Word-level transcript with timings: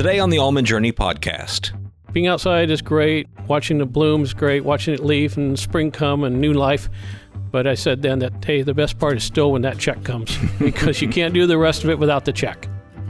Today 0.00 0.18
on 0.18 0.30
the 0.30 0.38
Almond 0.38 0.66
Journey 0.66 0.92
podcast. 0.92 1.72
Being 2.14 2.26
outside 2.26 2.70
is 2.70 2.80
great. 2.80 3.28
Watching 3.48 3.76
the 3.76 3.84
blooms 3.84 4.32
great. 4.32 4.64
Watching 4.64 4.94
it 4.94 5.04
leaf 5.04 5.36
and 5.36 5.58
spring 5.58 5.90
come 5.90 6.24
and 6.24 6.40
new 6.40 6.54
life. 6.54 6.88
But 7.50 7.66
I 7.66 7.74
said 7.74 8.00
then 8.00 8.20
that 8.20 8.42
hey, 8.42 8.62
the 8.62 8.72
best 8.72 8.98
part 8.98 9.18
is 9.18 9.24
still 9.24 9.52
when 9.52 9.60
that 9.60 9.76
check 9.76 10.02
comes 10.02 10.38
because 10.58 11.02
you 11.02 11.08
can't 11.08 11.34
do 11.34 11.46
the 11.46 11.58
rest 11.58 11.84
of 11.84 11.90
it 11.90 11.98
without 11.98 12.24
the 12.24 12.32
check. 12.32 12.66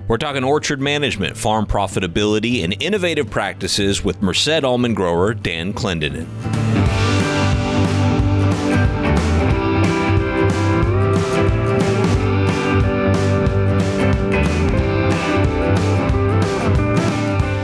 We're 0.08 0.18
talking 0.18 0.42
orchard 0.42 0.80
management, 0.80 1.37
farm 1.37 1.64
profitability, 1.64 2.64
and 2.64 2.74
innovative 2.82 3.30
practices 3.30 4.02
with 4.02 4.20
Merced 4.20 4.64
almond 4.64 4.96
grower 4.96 5.32
Dan 5.32 5.72
Clendenin. 5.72 6.26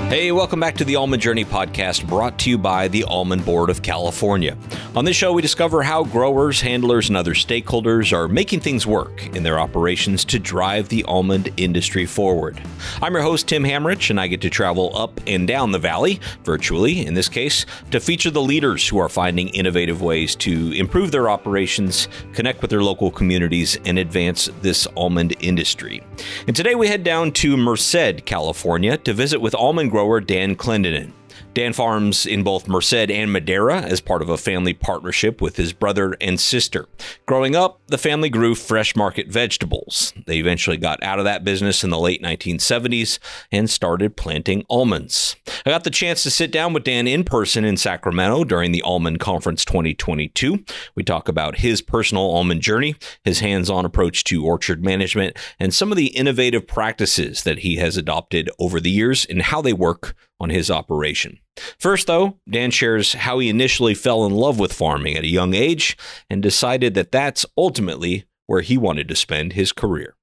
Hey, 0.09 0.31
welcome 0.31 0.61
back 0.61 0.77
to 0.77 0.85
the 0.85 0.95
Almond 0.95 1.21
Journey 1.21 1.45
podcast 1.45 2.07
brought 2.07 2.39
to 2.39 2.49
you 2.49 2.57
by 2.57 2.87
the 2.87 3.03
Almond 3.03 3.45
Board 3.45 3.71
of 3.71 3.83
California. 3.83 4.57
On 4.95 5.05
this 5.05 5.17
show, 5.17 5.33
we 5.33 5.43
discover 5.43 5.83
how 5.83 6.05
growers, 6.05 6.61
handlers, 6.61 7.09
and 7.09 7.17
other 7.17 7.35
stakeholders 7.35 8.13
are 8.13 8.29
making 8.29 8.61
things 8.61 8.87
work 8.87 9.27
in 9.35 9.43
their 9.43 9.59
operations 9.59 10.25
to 10.27 10.39
drive 10.39 10.89
the 10.89 11.03
almond 11.05 11.53
industry 11.57 12.07
forward. 12.07 12.63
I'm 13.03 13.15
your 13.15 13.23
host, 13.23 13.49
Tim 13.49 13.65
Hammerich, 13.65 14.09
and 14.09 14.21
I 14.21 14.29
get 14.29 14.41
to 14.43 14.49
travel 14.49 14.97
up 14.97 15.21
and 15.27 15.49
down 15.49 15.73
the 15.73 15.81
valley, 15.81 16.21
virtually 16.45 17.05
in 17.05 17.15
this 17.15 17.29
case, 17.29 17.67
to 17.91 17.99
feature 17.99 18.31
the 18.31 18.41
leaders 18.41 18.87
who 18.87 18.99
are 18.99 19.09
finding 19.09 19.49
innovative 19.49 20.03
ways 20.03 20.37
to 20.37 20.71
improve 20.71 21.11
their 21.11 21.29
operations, 21.29 22.07
connect 22.33 22.63
with 22.63 22.71
their 22.71 22.83
local 22.83 23.11
communities, 23.11 23.77
and 23.85 23.99
advance 23.99 24.49
this 24.63 24.87
almond 24.97 25.35
industry. 25.41 26.01
And 26.47 26.55
today 26.55 26.77
we 26.77 26.87
head 26.87 27.03
down 27.03 27.33
to 27.33 27.57
Merced, 27.57 28.25
California 28.25 28.99
to 28.99 29.13
visit 29.13 29.41
with 29.41 29.55
almond 29.57 29.91
grower 29.97 30.21
Dan 30.21 30.55
Clendenin. 30.55 31.11
Dan 31.57 31.73
farms 31.73 32.27
in 32.27 32.43
both 32.43 32.69
Merced 32.69 33.11
and 33.11 33.33
Madera 33.33 33.81
as 33.81 34.03
part 34.03 34.21
of 34.21 34.29
a 34.29 34.37
family 34.37 34.75
partnership 34.75 35.41
with 35.41 35.57
his 35.57 35.73
brother 35.73 36.15
and 36.21 36.39
sister. 36.39 36.85
Growing 37.25 37.57
up, 37.57 37.81
the 37.87 37.97
family 37.97 38.29
grew 38.29 38.55
fresh 38.55 38.95
market 38.95 39.29
vegetables. 39.29 40.13
They 40.27 40.37
eventually 40.37 40.77
got 40.77 41.03
out 41.03 41.19
of 41.19 41.25
that 41.25 41.45
business 41.45 41.83
in 41.83 41.89
the 41.89 41.99
late 41.99 42.23
1970s 42.23 43.19
and 43.51 43.71
started 43.71 44.19
planting 44.19 44.67
almonds. 44.69 45.35
I 45.65 45.71
got 45.71 45.85
the 45.85 45.91
chance 45.91 46.23
to 46.25 46.31
sit 46.31 46.53
down 46.53 46.75
with 46.75 46.85
Dan 46.85 47.07
in 47.07 47.25
person 47.25 47.65
in 47.65 47.79
Sacramento 47.79 48.45
during 48.45 48.73
the 48.73 48.83
Almond 48.83 49.21
Conference 49.21 49.65
2022. 49.65 50.63
We 50.95 51.05
talk 51.05 51.27
about 51.27 51.61
his 51.61 51.81
personal 51.81 52.33
almond 52.33 52.61
journey, 52.61 52.97
his 53.25 53.41
hands 53.41 53.71
on 53.71 53.87
approach 53.87 54.25
to 54.25 54.45
orchard 54.45 54.85
management, 54.85 55.39
and 55.59 55.73
some 55.73 55.91
of 55.91 55.97
the 55.97 56.09
innovative 56.09 56.67
practices 56.67 57.45
that 57.45 57.61
he 57.61 57.77
has 57.77 57.97
adopted 57.97 58.51
over 58.59 58.79
the 58.79 58.91
years 58.91 59.25
and 59.25 59.41
how 59.41 59.63
they 59.63 59.73
work 59.73 60.15
on 60.39 60.51
his 60.51 60.71
operation. 60.71 61.39
First, 61.79 62.07
though, 62.07 62.39
Dan 62.49 62.71
shares 62.71 63.15
how 63.15 63.39
he 63.39 63.49
initially 63.49 63.95
fell 63.95 64.27
in 64.27 64.33
love 64.33 64.59
with 64.59 64.73
farming 64.73 65.17
at 65.17 65.25
a 65.25 65.29
young 65.29 65.55
age 65.55 65.97
and 66.29 66.43
decided 66.43 66.95
that 66.95 67.13
that's 67.13 67.47
ultimately 67.57 68.25
where 68.47 68.61
he 68.61 68.77
wanted 68.77 69.09
to 69.09 69.17
spend 69.17 69.55
his 69.55 69.73
career. 69.73 70.17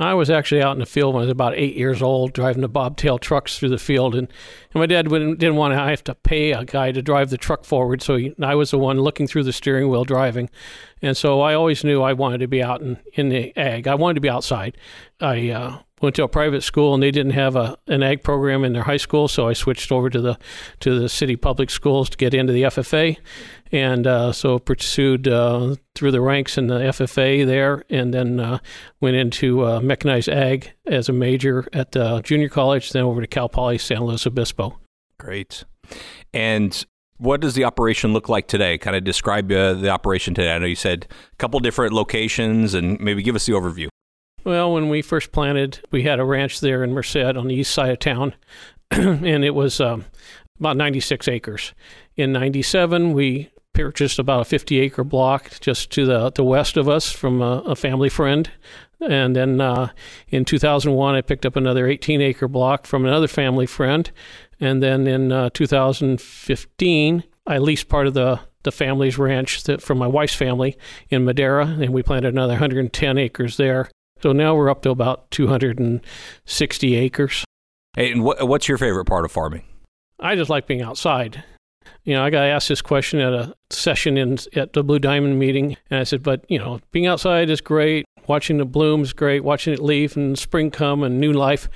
I 0.00 0.14
was 0.14 0.30
actually 0.30 0.62
out 0.62 0.72
in 0.72 0.78
the 0.78 0.86
field 0.86 1.14
when 1.14 1.20
I 1.20 1.26
was 1.26 1.30
about 1.30 1.58
eight 1.58 1.76
years 1.76 2.00
old, 2.00 2.32
driving 2.32 2.62
the 2.62 2.68
bobtail 2.68 3.18
trucks 3.18 3.58
through 3.58 3.68
the 3.68 3.76
field, 3.76 4.14
and, 4.14 4.28
and 4.72 4.80
my 4.80 4.86
dad 4.86 5.08
didn't 5.10 5.56
want 5.56 5.74
to 5.74 5.78
have 5.78 6.02
to 6.04 6.14
pay 6.14 6.52
a 6.52 6.64
guy 6.64 6.90
to 6.90 7.02
drive 7.02 7.28
the 7.28 7.36
truck 7.36 7.64
forward, 7.64 8.00
so 8.00 8.16
he, 8.16 8.34
I 8.40 8.54
was 8.54 8.70
the 8.70 8.78
one 8.78 9.00
looking 9.00 9.26
through 9.26 9.44
the 9.44 9.52
steering 9.52 9.90
wheel 9.90 10.04
driving, 10.04 10.48
and 11.02 11.18
so 11.18 11.42
I 11.42 11.52
always 11.52 11.84
knew 11.84 12.00
I 12.00 12.14
wanted 12.14 12.38
to 12.38 12.48
be 12.48 12.62
out 12.62 12.80
in, 12.80 12.98
in 13.12 13.28
the 13.28 13.54
ag. 13.58 13.86
I 13.86 13.94
wanted 13.94 14.14
to 14.14 14.20
be 14.22 14.30
outside. 14.30 14.78
I 15.20 15.50
uh, 15.50 15.78
went 16.00 16.16
to 16.16 16.24
a 16.24 16.28
private 16.28 16.62
school 16.62 16.94
and 16.94 17.02
they 17.02 17.10
didn't 17.10 17.32
have 17.32 17.56
a, 17.56 17.76
an 17.86 18.02
ag 18.02 18.22
program 18.22 18.64
in 18.64 18.72
their 18.72 18.82
high 18.82 18.96
school, 18.96 19.28
so 19.28 19.48
I 19.48 19.52
switched 19.52 19.92
over 19.92 20.10
to 20.10 20.20
the 20.20 20.38
to 20.80 20.98
the 20.98 21.08
city 21.08 21.36
public 21.36 21.70
schools 21.70 22.10
to 22.10 22.16
get 22.16 22.34
into 22.34 22.52
the 22.52 22.62
FFA, 22.62 23.18
and 23.72 24.06
uh, 24.06 24.32
so 24.32 24.58
pursued 24.58 25.28
uh, 25.28 25.76
through 25.94 26.10
the 26.10 26.20
ranks 26.20 26.56
in 26.56 26.66
the 26.68 26.78
FFA 26.78 27.46
there, 27.46 27.84
and 27.90 28.12
then 28.14 28.40
uh, 28.40 28.58
went 29.00 29.16
into 29.16 29.64
uh, 29.64 29.80
mechanized 29.80 30.28
ag 30.28 30.72
as 30.86 31.08
a 31.08 31.12
major 31.12 31.66
at 31.72 31.92
the 31.92 32.20
junior 32.22 32.48
college, 32.48 32.90
then 32.90 33.04
over 33.04 33.20
to 33.20 33.26
Cal 33.26 33.48
Poly 33.48 33.78
San 33.78 34.04
Luis 34.04 34.26
Obispo. 34.26 34.78
Great, 35.18 35.64
and. 36.32 36.84
What 37.22 37.42
does 37.42 37.52
the 37.52 37.64
operation 37.64 38.14
look 38.14 38.30
like 38.30 38.48
today? 38.48 38.78
Kind 38.78 38.96
of 38.96 39.04
describe 39.04 39.52
uh, 39.52 39.74
the 39.74 39.90
operation 39.90 40.32
today. 40.32 40.54
I 40.54 40.56
know 40.56 40.64
you 40.64 40.74
said 40.74 41.06
a 41.10 41.36
couple 41.36 41.60
different 41.60 41.92
locations, 41.92 42.72
and 42.72 42.98
maybe 42.98 43.22
give 43.22 43.36
us 43.36 43.44
the 43.44 43.52
overview. 43.52 43.88
Well, 44.44 44.72
when 44.72 44.88
we 44.88 45.02
first 45.02 45.32
planted, 45.32 45.80
we 45.90 46.04
had 46.04 46.18
a 46.18 46.24
ranch 46.24 46.60
there 46.60 46.82
in 46.82 46.92
Merced 46.92 47.36
on 47.36 47.48
the 47.48 47.54
east 47.54 47.74
side 47.74 47.90
of 47.90 47.98
town, 47.98 48.34
and 48.90 49.44
it 49.44 49.54
was 49.54 49.80
um, 49.80 50.06
about 50.58 50.76
96 50.78 51.28
acres. 51.28 51.74
In 52.16 52.32
97, 52.32 53.12
we 53.12 53.50
purchased 53.74 54.18
about 54.18 54.42
a 54.42 54.44
50 54.44 54.80
acre 54.80 55.04
block 55.04 55.60
just 55.60 55.90
to 55.92 56.06
the, 56.06 56.30
the 56.30 56.44
west 56.44 56.76
of 56.76 56.88
us 56.88 57.12
from 57.12 57.42
a, 57.42 57.60
a 57.66 57.76
family 57.76 58.08
friend. 58.08 58.50
And 59.00 59.36
then 59.36 59.60
uh, 59.60 59.90
in 60.28 60.44
2001, 60.44 61.14
I 61.14 61.20
picked 61.20 61.46
up 61.46 61.56
another 61.56 61.86
18 61.86 62.20
acre 62.20 62.48
block 62.48 62.86
from 62.86 63.04
another 63.04 63.28
family 63.28 63.66
friend. 63.66 64.10
And 64.58 64.82
then 64.82 65.06
in 65.06 65.32
uh, 65.32 65.50
2015, 65.50 67.24
I 67.46 67.58
leased 67.58 67.88
part 67.88 68.06
of 68.06 68.14
the 68.14 68.40
the 68.62 68.72
family's 68.72 69.16
ranch 69.16 69.62
that, 69.64 69.80
from 69.80 69.96
my 69.96 70.06
wife's 70.06 70.34
family 70.34 70.76
in 71.08 71.24
Madera, 71.24 71.64
and 71.64 71.94
we 71.94 72.02
planted 72.02 72.34
another 72.34 72.52
110 72.52 73.16
acres 73.16 73.56
there. 73.56 73.88
So 74.22 74.32
now 74.32 74.54
we're 74.54 74.70
up 74.70 74.82
to 74.82 74.90
about 74.90 75.30
260 75.30 76.94
acres. 76.94 77.44
Hey, 77.96 78.12
and 78.12 78.22
what, 78.22 78.46
what's 78.46 78.68
your 78.68 78.78
favorite 78.78 79.06
part 79.06 79.24
of 79.24 79.32
farming? 79.32 79.64
I 80.18 80.36
just 80.36 80.50
like 80.50 80.66
being 80.66 80.82
outside. 80.82 81.42
You 82.04 82.14
know, 82.14 82.24
I 82.24 82.30
got 82.30 82.44
asked 82.44 82.68
this 82.68 82.82
question 82.82 83.20
at 83.20 83.32
a 83.32 83.54
session 83.70 84.16
in 84.16 84.38
at 84.54 84.74
the 84.74 84.84
Blue 84.84 84.98
Diamond 84.98 85.38
meeting, 85.38 85.76
and 85.90 86.00
I 86.00 86.04
said, 86.04 86.22
"But 86.22 86.44
you 86.48 86.58
know, 86.58 86.80
being 86.92 87.06
outside 87.06 87.50
is 87.50 87.60
great. 87.60 88.04
Watching 88.26 88.58
the 88.58 88.66
blooms 88.66 89.12
great. 89.12 89.42
Watching 89.42 89.72
it 89.72 89.80
leave 89.80 90.16
and 90.16 90.38
spring 90.38 90.70
come 90.70 91.02
and 91.02 91.18
new 91.18 91.32
life. 91.32 91.68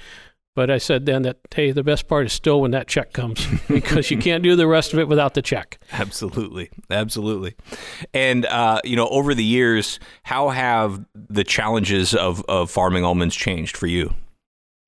But 0.54 0.70
I 0.70 0.78
said 0.78 1.04
then 1.04 1.22
that, 1.22 1.38
hey, 1.52 1.72
the 1.72 1.82
best 1.82 2.06
part 2.06 2.26
is 2.26 2.32
still 2.32 2.60
when 2.60 2.70
that 2.70 2.86
check 2.86 3.12
comes 3.12 3.44
because 3.68 4.10
you 4.10 4.18
can't 4.18 4.42
do 4.42 4.54
the 4.54 4.68
rest 4.68 4.92
of 4.92 5.00
it 5.00 5.08
without 5.08 5.34
the 5.34 5.42
check. 5.42 5.78
Absolutely. 5.92 6.70
Absolutely. 6.90 7.54
And, 8.12 8.46
uh, 8.46 8.80
you 8.84 8.94
know, 8.94 9.08
over 9.08 9.34
the 9.34 9.44
years, 9.44 9.98
how 10.22 10.50
have 10.50 11.04
the 11.14 11.42
challenges 11.42 12.14
of, 12.14 12.44
of 12.48 12.70
farming 12.70 13.04
almonds 13.04 13.34
changed 13.34 13.76
for 13.76 13.88
you? 13.88 14.14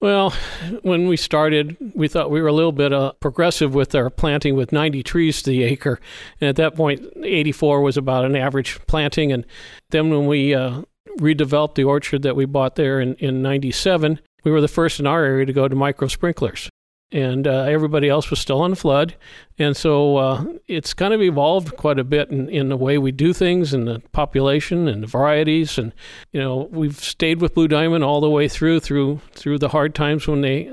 Well, 0.01 0.35
when 0.83 1.09
we 1.09 1.17
started, 1.17 1.77
we 1.95 2.07
thought 2.07 2.31
we 2.31 2.43
were 2.43 2.49
a 2.49 2.53
little 2.53 2.71
bit 2.71 2.93
uh, 2.93 3.13
progressive 3.19 3.75
with 3.75 3.95
our 3.95 4.11
planting 4.11 4.55
with 4.55 4.71
90 4.71 5.03
trees 5.03 5.41
to 5.43 5.51
the 5.51 5.65
acre. 5.65 5.99
And 6.41 6.49
at 6.49 6.57
that 6.57 6.77
point, 6.77 7.09
84 7.23 7.81
was 7.81 7.97
about 7.97 8.27
an 8.27 8.37
average 8.37 8.79
planting. 8.87 9.33
And 9.33 9.47
then 9.91 10.11
when 10.11 10.27
we 10.27 10.55
uh, 10.55 10.83
redeveloped 11.19 11.77
the 11.77 11.85
orchard 11.85 12.23
that 12.23 12.37
we 12.37 12.45
bought 12.45 12.77
there 12.77 13.01
in, 13.01 13.15
in 13.15 13.41
97, 13.41 14.21
we 14.47 14.53
were 14.53 14.61
the 14.61 14.69
first 14.69 15.01
in 15.01 15.07
our 15.09 15.25
area 15.25 15.45
to 15.45 15.53
go 15.53 15.67
to 15.67 15.75
micro 15.75 16.07
sprinklers. 16.07 16.71
And 17.13 17.47
uh, 17.47 17.63
everybody 17.63 18.09
else 18.09 18.31
was 18.31 18.39
still 18.39 18.61
on 18.61 18.75
flood. 18.77 19.17
And 19.59 19.77
so 19.77 20.17
uh, 20.17 20.45
it's 20.67 20.95
kind 20.95 21.13
of 21.13 21.21
evolved 21.21 21.77
quite 21.77 21.99
a 21.99 22.05
bit 22.05 22.31
in, 22.31 22.49
in 22.49 22.69
the 22.69 22.77
way 22.77 22.97
we 22.99 23.11
do 23.11 23.33
things 23.33 23.73
and 23.73 23.89
the 23.89 24.01
population 24.13 24.87
and 24.87 25.03
the 25.03 25.07
varieties. 25.09 25.79
And, 25.79 25.93
you 26.33 26.41
know, 26.41 26.69
we've 26.71 26.97
stayed 26.97 27.41
with 27.41 27.55
Blue 27.55 27.69
Diamond 27.69 28.05
all 28.05 28.21
the 28.21 28.31
way 28.31 28.49
through, 28.49 28.81
through, 28.81 29.21
through 29.33 29.59
the 29.59 29.69
hard 29.69 29.95
times 29.95 30.29
when 30.29 30.43
they, 30.43 30.71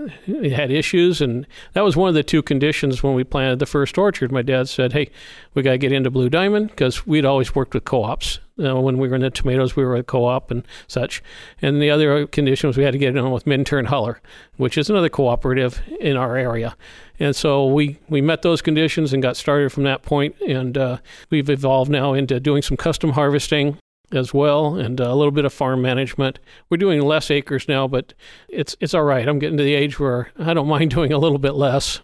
had 0.49 0.71
issues. 0.71 1.19
And 1.21 1.47
that 1.73 1.83
was 1.83 1.95
one 1.95 2.09
of 2.09 2.15
the 2.15 2.23
two 2.23 2.43
conditions 2.43 3.01
when 3.01 3.15
we 3.15 3.23
planted 3.23 3.59
the 3.59 3.65
first 3.65 3.97
orchard. 3.97 4.31
My 4.31 4.43
dad 4.43 4.69
said, 4.69 4.93
hey, 4.93 5.09
we 5.55 5.63
got 5.63 5.71
to 5.71 5.77
get 5.79 5.91
into 5.91 6.11
Blue 6.11 6.29
Diamond 6.29 6.69
because 6.69 7.07
we'd 7.07 7.25
always 7.25 7.55
worked 7.55 7.73
with 7.73 7.85
co 7.85 8.03
ops. 8.03 8.39
Uh, 8.59 8.79
when 8.79 8.97
we 8.97 9.07
were 9.07 9.15
in 9.15 9.21
the 9.21 9.31
tomatoes, 9.31 9.75
we 9.75 9.83
were 9.83 9.95
a 9.95 10.03
co-op 10.03 10.51
and 10.51 10.65
such. 10.87 11.23
And 11.61 11.81
the 11.81 11.89
other 11.89 12.27
condition 12.27 12.67
was 12.67 12.77
we 12.77 12.83
had 12.83 12.91
to 12.91 12.99
get 12.99 13.15
in 13.15 13.31
with 13.31 13.47
Minturn 13.47 13.87
Huller, 13.87 14.17
which 14.57 14.77
is 14.77 14.89
another 14.89 15.09
cooperative 15.09 15.81
in 15.99 16.17
our 16.17 16.35
area. 16.37 16.75
And 17.19 17.35
so 17.35 17.65
we, 17.65 17.99
we 18.09 18.21
met 18.21 18.43
those 18.43 18.61
conditions 18.61 19.11
and 19.11 19.23
got 19.23 19.37
started 19.37 19.71
from 19.71 19.83
that 19.83 20.03
point. 20.03 20.35
And 20.41 20.77
uh, 20.77 20.97
we've 21.29 21.49
evolved 21.49 21.89
now 21.89 22.13
into 22.13 22.39
doing 22.39 22.61
some 22.61 22.77
custom 22.77 23.11
harvesting 23.11 23.77
as 24.11 24.33
well 24.33 24.75
and 24.75 24.99
a 24.99 25.15
little 25.15 25.31
bit 25.31 25.45
of 25.45 25.53
farm 25.53 25.81
management. 25.81 26.39
We're 26.69 26.77
doing 26.77 27.01
less 27.01 27.31
acres 27.31 27.67
now, 27.67 27.87
but 27.87 28.13
it's 28.47 28.75
it's 28.79 28.93
all 28.93 29.03
right. 29.03 29.27
I'm 29.27 29.39
getting 29.39 29.57
to 29.57 29.63
the 29.63 29.73
age 29.73 29.99
where 29.99 30.31
I 30.37 30.53
don't 30.53 30.67
mind 30.67 30.91
doing 30.91 31.11
a 31.11 31.17
little 31.17 31.39
bit 31.39 31.55
less. 31.55 32.01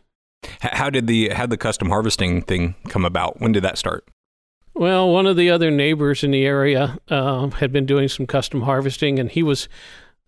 How 0.61 0.89
did 0.89 1.07
the 1.07 1.29
how 1.29 1.45
the 1.45 1.57
custom 1.57 1.89
harvesting 1.89 2.41
thing 2.41 2.75
come 2.87 3.05
about? 3.05 3.39
When 3.39 3.51
did 3.51 3.63
that 3.63 3.77
start? 3.77 4.07
Well, 4.79 5.09
one 5.09 5.27
of 5.27 5.35
the 5.35 5.49
other 5.49 5.71
neighbors 5.71 6.23
in 6.23 6.31
the 6.31 6.45
area 6.45 6.97
uh, 7.09 7.49
had 7.49 7.73
been 7.73 7.85
doing 7.85 8.07
some 8.07 8.25
custom 8.25 8.61
harvesting, 8.61 9.19
and 9.19 9.29
he 9.29 9.43
was 9.43 9.67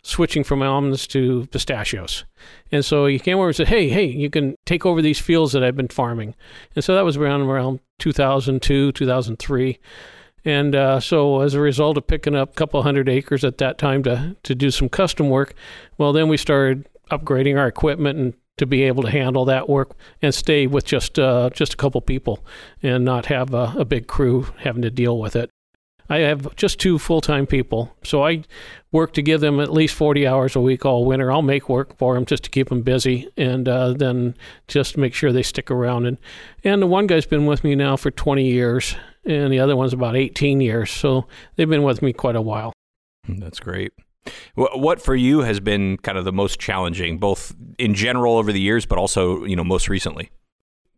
switching 0.02 0.44
from 0.44 0.60
almonds 0.60 1.06
to 1.06 1.46
pistachios. 1.46 2.26
And 2.70 2.84
so 2.84 3.06
he 3.06 3.18
came 3.18 3.38
over 3.38 3.46
and 3.46 3.56
said, 3.56 3.68
"Hey, 3.68 3.88
hey, 3.88 4.04
you 4.04 4.28
can 4.28 4.56
take 4.66 4.84
over 4.84 5.00
these 5.00 5.18
fields 5.18 5.52
that 5.52 5.64
I've 5.64 5.74
been 5.74 5.88
farming." 5.88 6.34
And 6.76 6.84
so 6.84 6.94
that 6.94 7.00
was 7.00 7.16
around 7.16 7.40
around 7.40 7.80
2002, 7.98 8.92
2003. 8.92 9.78
And 10.44 10.74
uh, 10.74 11.00
so, 11.00 11.40
as 11.40 11.54
a 11.54 11.60
result 11.60 11.96
of 11.96 12.06
picking 12.06 12.36
up 12.36 12.50
a 12.50 12.54
couple 12.54 12.82
hundred 12.82 13.08
acres 13.08 13.44
at 13.44 13.56
that 13.56 13.78
time 13.78 14.02
to 14.02 14.36
to 14.42 14.54
do 14.54 14.70
some 14.70 14.90
custom 14.90 15.30
work, 15.30 15.54
well, 15.96 16.12
then 16.12 16.28
we 16.28 16.36
started 16.36 16.86
upgrading 17.10 17.58
our 17.58 17.68
equipment 17.68 18.18
and 18.18 18.34
to 18.58 18.66
be 18.66 18.82
able 18.82 19.02
to 19.02 19.10
handle 19.10 19.44
that 19.46 19.68
work 19.68 19.96
and 20.20 20.34
stay 20.34 20.66
with 20.66 20.84
just 20.84 21.18
uh, 21.18 21.50
just 21.50 21.74
a 21.74 21.76
couple 21.76 22.00
people 22.00 22.44
and 22.82 23.04
not 23.04 23.26
have 23.26 23.54
a, 23.54 23.74
a 23.78 23.84
big 23.84 24.06
crew 24.06 24.46
having 24.58 24.82
to 24.82 24.90
deal 24.90 25.18
with 25.18 25.36
it. 25.36 25.50
I 26.08 26.18
have 26.18 26.54
just 26.56 26.78
two 26.78 26.98
full 26.98 27.22
time 27.22 27.46
people, 27.46 27.96
so 28.04 28.22
I 28.22 28.42
work 28.90 29.14
to 29.14 29.22
give 29.22 29.40
them 29.40 29.60
at 29.60 29.72
least 29.72 29.94
40 29.94 30.26
hours 30.26 30.54
a 30.54 30.60
week 30.60 30.84
all 30.84 31.06
winter. 31.06 31.32
I'll 31.32 31.40
make 31.40 31.70
work 31.70 31.96
for 31.96 32.14
them 32.14 32.26
just 32.26 32.44
to 32.44 32.50
keep 32.50 32.68
them 32.68 32.82
busy 32.82 33.28
and 33.38 33.66
uh, 33.66 33.94
then 33.94 34.34
just 34.68 34.98
make 34.98 35.14
sure 35.14 35.32
they 35.32 35.42
stick 35.42 35.70
around. 35.70 36.04
And, 36.04 36.18
and 36.64 36.82
the 36.82 36.86
one 36.86 37.06
guy's 37.06 37.24
been 37.24 37.46
with 37.46 37.64
me 37.64 37.74
now 37.74 37.96
for 37.96 38.10
20 38.10 38.44
years, 38.44 38.94
and 39.24 39.50
the 39.50 39.60
other 39.60 39.74
one's 39.74 39.94
about 39.94 40.16
18 40.16 40.60
years, 40.60 40.90
so 40.90 41.26
they've 41.56 41.68
been 41.68 41.82
with 41.82 42.02
me 42.02 42.12
quite 42.12 42.36
a 42.36 42.42
while. 42.42 42.74
That's 43.26 43.60
great. 43.60 43.92
What 44.54 45.00
for 45.00 45.14
you 45.14 45.40
has 45.40 45.60
been 45.60 45.96
kind 45.98 46.18
of 46.18 46.24
the 46.24 46.32
most 46.32 46.60
challenging, 46.60 47.18
both 47.18 47.54
in 47.78 47.94
general 47.94 48.36
over 48.36 48.52
the 48.52 48.60
years, 48.60 48.86
but 48.86 48.98
also 48.98 49.44
you 49.44 49.56
know 49.56 49.64
most 49.64 49.88
recently? 49.88 50.30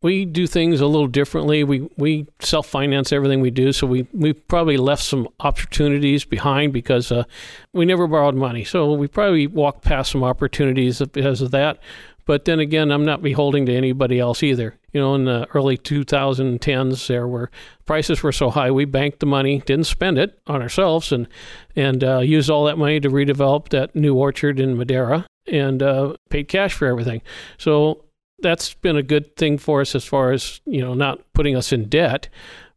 we 0.04 0.26
do 0.26 0.46
things 0.46 0.82
a 0.82 0.86
little 0.86 1.06
differently. 1.06 1.64
We 1.64 1.88
we 1.96 2.26
self 2.38 2.66
finance 2.66 3.10
everything 3.10 3.40
we 3.40 3.50
do, 3.50 3.72
so 3.72 3.86
we 3.86 4.06
we 4.12 4.34
probably 4.34 4.76
left 4.76 5.02
some 5.02 5.26
opportunities 5.40 6.26
behind 6.26 6.74
because 6.74 7.10
uh, 7.10 7.24
we 7.72 7.86
never 7.86 8.06
borrowed 8.06 8.34
money. 8.34 8.64
So 8.64 8.92
we 8.92 9.08
probably 9.08 9.46
walked 9.46 9.82
past 9.82 10.12
some 10.12 10.22
opportunities 10.22 11.00
because 11.00 11.40
of 11.40 11.52
that. 11.52 11.78
But 12.26 12.46
then 12.46 12.58
again, 12.58 12.90
I'm 12.90 13.04
not 13.04 13.22
beholden 13.22 13.66
to 13.66 13.74
anybody 13.74 14.18
else 14.18 14.42
either. 14.42 14.76
You 14.92 15.00
know, 15.00 15.14
in 15.14 15.24
the 15.24 15.46
early 15.52 15.76
2010s, 15.76 17.06
there 17.06 17.28
were 17.28 17.50
prices 17.84 18.22
were 18.22 18.32
so 18.32 18.50
high, 18.50 18.70
we 18.70 18.84
banked 18.84 19.20
the 19.20 19.26
money, 19.26 19.60
didn't 19.60 19.86
spend 19.86 20.18
it 20.18 20.38
on 20.46 20.62
ourselves, 20.62 21.12
and 21.12 21.28
and 21.76 22.02
uh, 22.02 22.20
used 22.20 22.48
all 22.48 22.64
that 22.64 22.78
money 22.78 23.00
to 23.00 23.10
redevelop 23.10 23.68
that 23.70 23.94
new 23.94 24.14
orchard 24.14 24.58
in 24.58 24.76
Madera 24.76 25.26
and 25.46 25.82
uh, 25.82 26.14
paid 26.30 26.48
cash 26.48 26.72
for 26.72 26.86
everything. 26.86 27.20
So 27.58 28.04
that's 28.38 28.74
been 28.74 28.96
a 28.96 29.02
good 29.02 29.36
thing 29.36 29.58
for 29.58 29.80
us 29.80 29.94
as 29.94 30.04
far 30.04 30.32
as 30.32 30.60
you 30.64 30.80
know 30.80 30.94
not 30.94 31.20
putting 31.34 31.56
us 31.56 31.72
in 31.72 31.88
debt. 31.88 32.28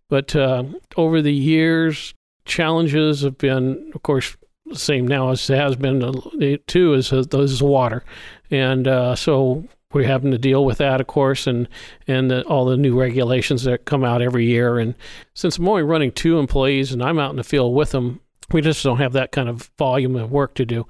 But 0.09 0.35
uh, 0.35 0.63
over 0.95 1.21
the 1.21 1.33
years, 1.33 2.13
challenges 2.45 3.21
have 3.21 3.37
been, 3.37 3.91
of 3.93 4.03
course, 4.03 4.37
same 4.73 5.07
now 5.07 5.29
as 5.31 5.49
it 5.49 5.57
has 5.57 5.75
been 5.75 6.03
uh, 6.03 6.57
too. 6.67 6.93
Is 6.93 7.11
uh, 7.13 7.23
those 7.29 7.61
water, 7.61 8.03
and 8.51 8.87
uh, 8.87 9.15
so 9.15 9.67
we're 9.93 10.07
having 10.07 10.31
to 10.31 10.37
deal 10.37 10.65
with 10.65 10.77
that, 10.79 11.01
of 11.01 11.07
course, 11.07 11.47
and 11.47 11.67
and 12.07 12.29
the, 12.29 12.43
all 12.43 12.65
the 12.65 12.77
new 12.77 12.99
regulations 12.99 13.63
that 13.63 13.85
come 13.85 14.03
out 14.03 14.21
every 14.21 14.45
year. 14.45 14.79
And 14.79 14.95
since 15.33 15.57
I'm 15.57 15.67
only 15.67 15.83
running 15.83 16.11
two 16.11 16.39
employees 16.39 16.91
and 16.91 17.01
I'm 17.01 17.19
out 17.19 17.31
in 17.31 17.37
the 17.37 17.43
field 17.43 17.73
with 17.73 17.91
them, 17.91 18.19
we 18.51 18.61
just 18.61 18.83
don't 18.83 18.97
have 18.97 19.13
that 19.13 19.31
kind 19.31 19.49
of 19.49 19.71
volume 19.77 20.15
of 20.15 20.31
work 20.31 20.55
to 20.55 20.65
do. 20.65 20.85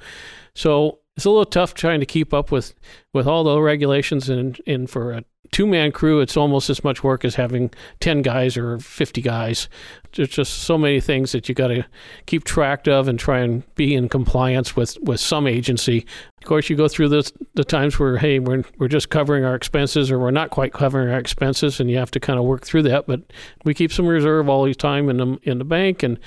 So 0.55 0.99
it's 1.17 1.25
a 1.25 1.29
little 1.29 1.45
tough 1.45 1.73
trying 1.73 1.99
to 1.99 2.05
keep 2.05 2.33
up 2.33 2.51
with 2.51 2.73
with 3.13 3.27
all 3.27 3.43
the 3.43 3.59
regulations 3.59 4.29
and 4.29 4.89
for 4.89 5.11
a 5.11 5.23
two 5.51 5.65
man 5.65 5.91
crew 5.91 6.19
it's 6.19 6.37
almost 6.37 6.69
as 6.69 6.83
much 6.83 7.03
work 7.03 7.25
as 7.25 7.35
having 7.35 7.71
10 8.01 8.21
guys 8.21 8.55
or 8.57 8.79
50 8.79 9.21
guys. 9.21 9.67
There's 10.15 10.29
just 10.29 10.63
so 10.63 10.77
many 10.77 10.99
things 10.99 11.31
that 11.31 11.47
you 11.47 11.55
got 11.55 11.69
to 11.69 11.85
keep 12.25 12.43
track 12.43 12.87
of 12.87 13.07
and 13.07 13.17
try 13.17 13.39
and 13.39 13.63
be 13.75 13.95
in 13.95 14.09
compliance 14.09 14.75
with 14.75 14.97
with 15.01 15.19
some 15.19 15.47
agency. 15.47 16.05
Of 16.41 16.47
course 16.47 16.69
you 16.69 16.75
go 16.75 16.87
through 16.87 17.09
the 17.09 17.31
the 17.55 17.63
times 17.63 17.97
where 17.97 18.17
hey 18.17 18.39
we're 18.39 18.63
we're 18.77 18.87
just 18.87 19.09
covering 19.09 19.43
our 19.43 19.55
expenses 19.55 20.11
or 20.11 20.19
we're 20.19 20.31
not 20.31 20.51
quite 20.51 20.73
covering 20.73 21.09
our 21.09 21.19
expenses 21.19 21.79
and 21.79 21.89
you 21.89 21.97
have 21.97 22.11
to 22.11 22.19
kind 22.19 22.37
of 22.37 22.45
work 22.45 22.63
through 22.63 22.83
that 22.83 23.07
but 23.07 23.21
we 23.63 23.73
keep 23.73 23.91
some 23.91 24.05
reserve 24.05 24.49
all 24.49 24.65
the 24.65 24.75
time 24.75 25.09
in 25.09 25.17
the 25.17 25.39
in 25.43 25.57
the 25.57 25.65
bank 25.65 26.03
and 26.03 26.19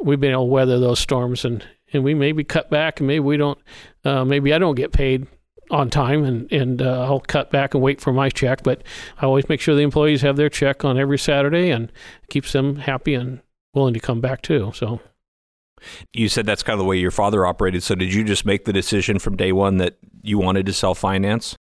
we've 0.00 0.20
been 0.20 0.30
able 0.30 0.46
to 0.46 0.52
weather 0.52 0.78
those 0.78 1.00
storms 1.00 1.44
and 1.44 1.66
and 1.92 2.04
we 2.04 2.14
maybe 2.14 2.44
cut 2.44 2.70
back 2.70 3.00
and 3.00 3.06
maybe 3.06 3.20
we 3.20 3.36
don't 3.36 3.58
uh, 4.04 4.24
maybe 4.24 4.52
I 4.52 4.58
don't 4.58 4.74
get 4.74 4.92
paid 4.92 5.26
on 5.70 5.90
time 5.90 6.24
and 6.24 6.50
and 6.52 6.82
uh, 6.82 7.04
I'll 7.04 7.20
cut 7.20 7.50
back 7.50 7.74
and 7.74 7.82
wait 7.82 8.00
for 8.00 8.12
my 8.12 8.28
check 8.30 8.62
but 8.62 8.82
I 9.20 9.26
always 9.26 9.48
make 9.48 9.60
sure 9.60 9.74
the 9.74 9.82
employees 9.82 10.22
have 10.22 10.36
their 10.36 10.48
check 10.48 10.84
on 10.84 10.98
every 10.98 11.18
Saturday 11.18 11.70
and 11.70 11.92
keeps 12.30 12.52
them 12.52 12.76
happy 12.76 13.14
and 13.14 13.40
willing 13.74 13.94
to 13.94 14.00
come 14.00 14.20
back 14.20 14.42
too 14.42 14.72
so. 14.74 15.00
You 16.12 16.28
said 16.28 16.44
that's 16.44 16.64
kind 16.64 16.74
of 16.74 16.80
the 16.80 16.84
way 16.84 16.96
your 16.96 17.12
father 17.12 17.46
operated. 17.46 17.84
So 17.84 17.94
did 17.94 18.12
you 18.12 18.24
just 18.24 18.44
make 18.44 18.64
the 18.64 18.72
decision 18.72 19.20
from 19.20 19.36
day 19.36 19.52
one 19.52 19.76
that 19.76 19.96
you 20.22 20.36
wanted 20.36 20.66
to 20.66 20.72
self 20.72 20.98
finance 20.98 21.56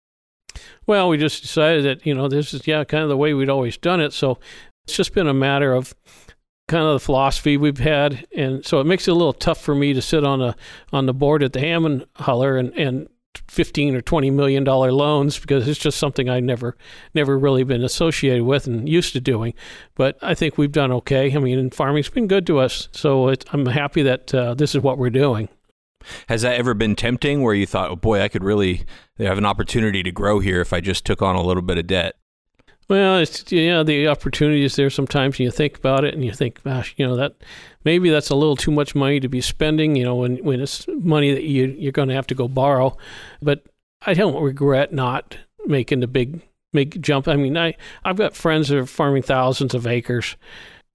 well 0.87 1.07
we 1.09 1.17
just 1.17 1.43
decided 1.43 1.85
that 1.85 2.03
you 2.03 2.15
know 2.15 2.27
this 2.27 2.53
is 2.53 2.65
yeah 2.65 2.83
kind 2.83 3.03
of 3.03 3.09
the 3.09 3.17
way 3.17 3.33
we'd 3.33 3.49
always 3.49 3.77
done 3.77 4.01
it. 4.01 4.13
So 4.13 4.39
it's 4.85 4.95
just 4.95 5.13
been 5.13 5.27
a 5.27 5.33
matter 5.33 5.73
of 5.73 5.93
kind 6.67 6.83
of 6.83 6.93
the 6.93 6.99
philosophy 6.99 7.57
we've 7.57 7.79
had, 7.79 8.27
and 8.35 8.65
so 8.65 8.79
it 8.79 8.85
makes 8.85 9.07
it 9.07 9.11
a 9.11 9.15
little 9.15 9.33
tough 9.33 9.61
for 9.61 9.73
me 9.73 9.93
to 9.93 10.01
sit 10.01 10.23
on 10.23 10.41
a 10.41 10.55
on 10.91 11.05
the 11.05 11.13
board 11.13 11.43
at 11.43 11.53
the 11.53 11.59
Hammond 11.59 12.05
Huller 12.15 12.59
and 12.59 12.73
and 12.77 13.07
15 13.47 13.95
or 13.95 14.01
20 14.01 14.31
million 14.31 14.63
dollar 14.63 14.91
loans 14.91 15.39
because 15.39 15.67
it's 15.67 15.79
just 15.79 15.97
something 15.97 16.29
I 16.29 16.39
never 16.39 16.75
never 17.13 17.37
really 17.37 17.63
been 17.63 17.83
associated 17.83 18.43
with 18.43 18.67
and 18.67 18.89
used 18.89 19.13
to 19.13 19.21
doing. 19.21 19.53
But 19.95 20.17
I 20.21 20.33
think 20.33 20.57
we've 20.57 20.71
done 20.71 20.91
okay. 20.91 21.33
I 21.33 21.39
mean, 21.39 21.69
farming's 21.69 22.09
been 22.09 22.27
good 22.27 22.47
to 22.47 22.59
us, 22.59 22.89
so 22.91 23.29
it, 23.29 23.45
I'm 23.53 23.65
happy 23.67 24.01
that 24.03 24.33
uh, 24.33 24.53
this 24.53 24.75
is 24.75 24.81
what 24.81 24.97
we're 24.97 25.09
doing. 25.09 25.49
Has 26.29 26.41
that 26.43 26.55
ever 26.55 26.73
been 26.73 26.95
tempting 26.95 27.41
where 27.41 27.53
you 27.53 27.65
thought, 27.65 27.89
oh 27.89 27.95
boy, 27.95 28.21
I 28.21 28.27
could 28.27 28.43
really 28.43 28.85
have 29.17 29.37
an 29.37 29.45
opportunity 29.45 30.03
to 30.03 30.11
grow 30.11 30.39
here 30.39 30.61
if 30.61 30.71
I 30.71 30.79
just 30.79 31.05
took 31.05 31.21
on 31.21 31.35
a 31.35 31.41
little 31.41 31.63
bit 31.63 31.77
of 31.77 31.87
debt? 31.87 32.15
Well, 32.89 33.17
it's 33.17 33.51
yeah, 33.51 33.83
the 33.83 34.07
opportunity 34.07 34.63
is 34.63 34.77
there 34.77 34.89
sometimes, 34.89 35.35
and 35.35 35.41
you 35.41 35.51
think 35.51 35.77
about 35.77 36.05
it, 36.05 36.13
and 36.13 36.23
you 36.23 36.31
think, 36.31 36.63
gosh, 36.63 36.93
you 36.97 37.05
know 37.05 37.17
that 37.17 37.35
maybe 37.83 38.09
that's 38.09 38.29
a 38.29 38.35
little 38.35 38.55
too 38.55 38.71
much 38.71 38.95
money 38.95 39.19
to 39.19 39.27
be 39.27 39.41
spending. 39.41 39.95
You 39.95 40.05
know, 40.05 40.15
when 40.15 40.37
when 40.37 40.61
it's 40.61 40.87
money 40.87 41.33
that 41.33 41.43
you 41.43 41.65
you're 41.77 41.91
going 41.91 42.07
to 42.07 42.15
have 42.15 42.27
to 42.27 42.35
go 42.35 42.47
borrow, 42.47 42.95
but 43.41 43.65
I 44.03 44.13
don't 44.13 44.41
regret 44.41 44.93
not 44.93 45.37
making 45.65 45.99
the 45.99 46.07
big 46.07 46.41
big 46.71 47.01
jump. 47.01 47.27
I 47.27 47.35
mean, 47.35 47.57
I 47.57 47.75
I've 48.05 48.17
got 48.17 48.35
friends 48.35 48.69
that 48.69 48.77
are 48.77 48.85
farming 48.85 49.23
thousands 49.23 49.73
of 49.73 49.85
acres, 49.85 50.37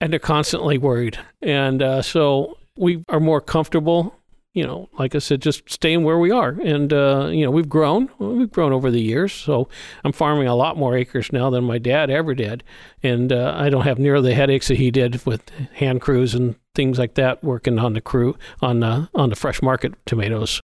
and 0.01 0.13
they're 0.13 0.19
constantly 0.21 0.79
worried, 0.79 1.19
and 1.43 1.83
uh, 1.83 2.01
so 2.01 2.57
we 2.75 3.05
are 3.11 3.21
more 3.21 3.43
comfortable 3.43 4.15
you 4.55 4.67
know, 4.67 4.91
like 4.99 5.15
I 5.15 5.19
said, 5.19 5.41
just 5.41 5.69
staying 5.71 6.05
where 6.05 6.19
we 6.19 6.31
are. 6.31 6.51
And, 6.63 6.93
uh, 6.93 7.31
you 7.33 7.45
know, 7.45 7.51
we've 7.51 7.69
grown. 7.69 8.11
We've 8.19 8.51
grown 8.51 8.73
over 8.73 8.91
the 8.91 9.01
years. 9.01 9.33
So 9.33 9.69
I'm 10.05 10.13
farming 10.13 10.47
a 10.47 10.55
lot 10.55 10.77
more 10.77 10.97
acres 10.97 11.33
now 11.33 11.49
than 11.49 11.65
my 11.65 11.79
dad 11.79 12.11
ever 12.11 12.35
did. 12.35 12.63
And 13.03 13.33
uh, 13.33 13.55
I 13.57 13.71
don't 13.71 13.85
have 13.85 13.99
near 13.99 14.21
the 14.21 14.35
headaches 14.35 14.69
that 14.69 14.77
he 14.77 14.91
did 14.91 15.25
with 15.25 15.49
hand 15.75 16.03
crews 16.03 16.35
and 16.35 16.57
things 16.75 16.99
like 16.99 17.15
that 17.15 17.43
working 17.43 17.79
on 17.79 17.95
the 17.95 18.03
crew, 18.03 18.37
on, 18.61 18.81
the 18.81 19.09
on 19.15 19.31
the 19.31 19.37
fresh 19.37 19.63
market 19.63 19.95
tomatoes. 20.05 20.61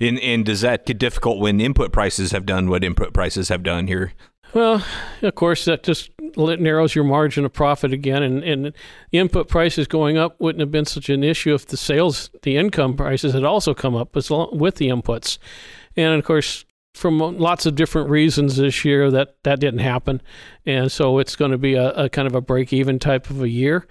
And, 0.00 0.18
and 0.20 0.46
does 0.46 0.60
that 0.62 0.86
get 0.86 0.98
difficult 0.98 1.38
when 1.38 1.60
input 1.60 1.92
prices 1.92 2.30
have 2.30 2.46
done 2.46 2.70
what 2.70 2.84
input 2.84 3.12
prices 3.12 3.48
have 3.48 3.62
done 3.62 3.88
here 3.88 4.12
well, 4.54 4.84
of 5.22 5.34
course, 5.34 5.64
that 5.66 5.82
just 5.82 6.10
narrows 6.36 6.94
your 6.94 7.04
margin 7.04 7.44
of 7.44 7.52
profit 7.52 7.92
again, 7.92 8.22
and, 8.22 8.42
and 8.44 8.66
the 8.66 9.18
input 9.18 9.48
prices 9.48 9.86
going 9.86 10.16
up 10.16 10.40
wouldn't 10.40 10.60
have 10.60 10.70
been 10.70 10.84
such 10.84 11.08
an 11.08 11.24
issue 11.24 11.54
if 11.54 11.66
the 11.66 11.76
sales, 11.76 12.30
the 12.42 12.56
income 12.56 12.96
prices 12.96 13.32
had 13.32 13.44
also 13.44 13.74
come 13.74 13.94
up 13.94 14.14
with 14.14 14.26
the 14.76 14.88
inputs. 14.88 15.38
And 15.96 16.14
of 16.14 16.24
course, 16.24 16.64
from 16.96 17.18
lots 17.18 17.66
of 17.66 17.74
different 17.74 18.08
reasons 18.08 18.56
this 18.56 18.82
year 18.82 19.10
that 19.10 19.36
that 19.42 19.60
didn't 19.60 19.80
happen 19.80 20.22
and 20.64 20.90
so 20.90 21.18
it's 21.18 21.36
going 21.36 21.50
to 21.50 21.58
be 21.58 21.74
a, 21.74 21.90
a 21.90 22.08
kind 22.08 22.26
of 22.26 22.34
a 22.34 22.40
break 22.40 22.72
even 22.72 22.98
type 22.98 23.28
of 23.28 23.42
a 23.42 23.48
year 23.50 23.86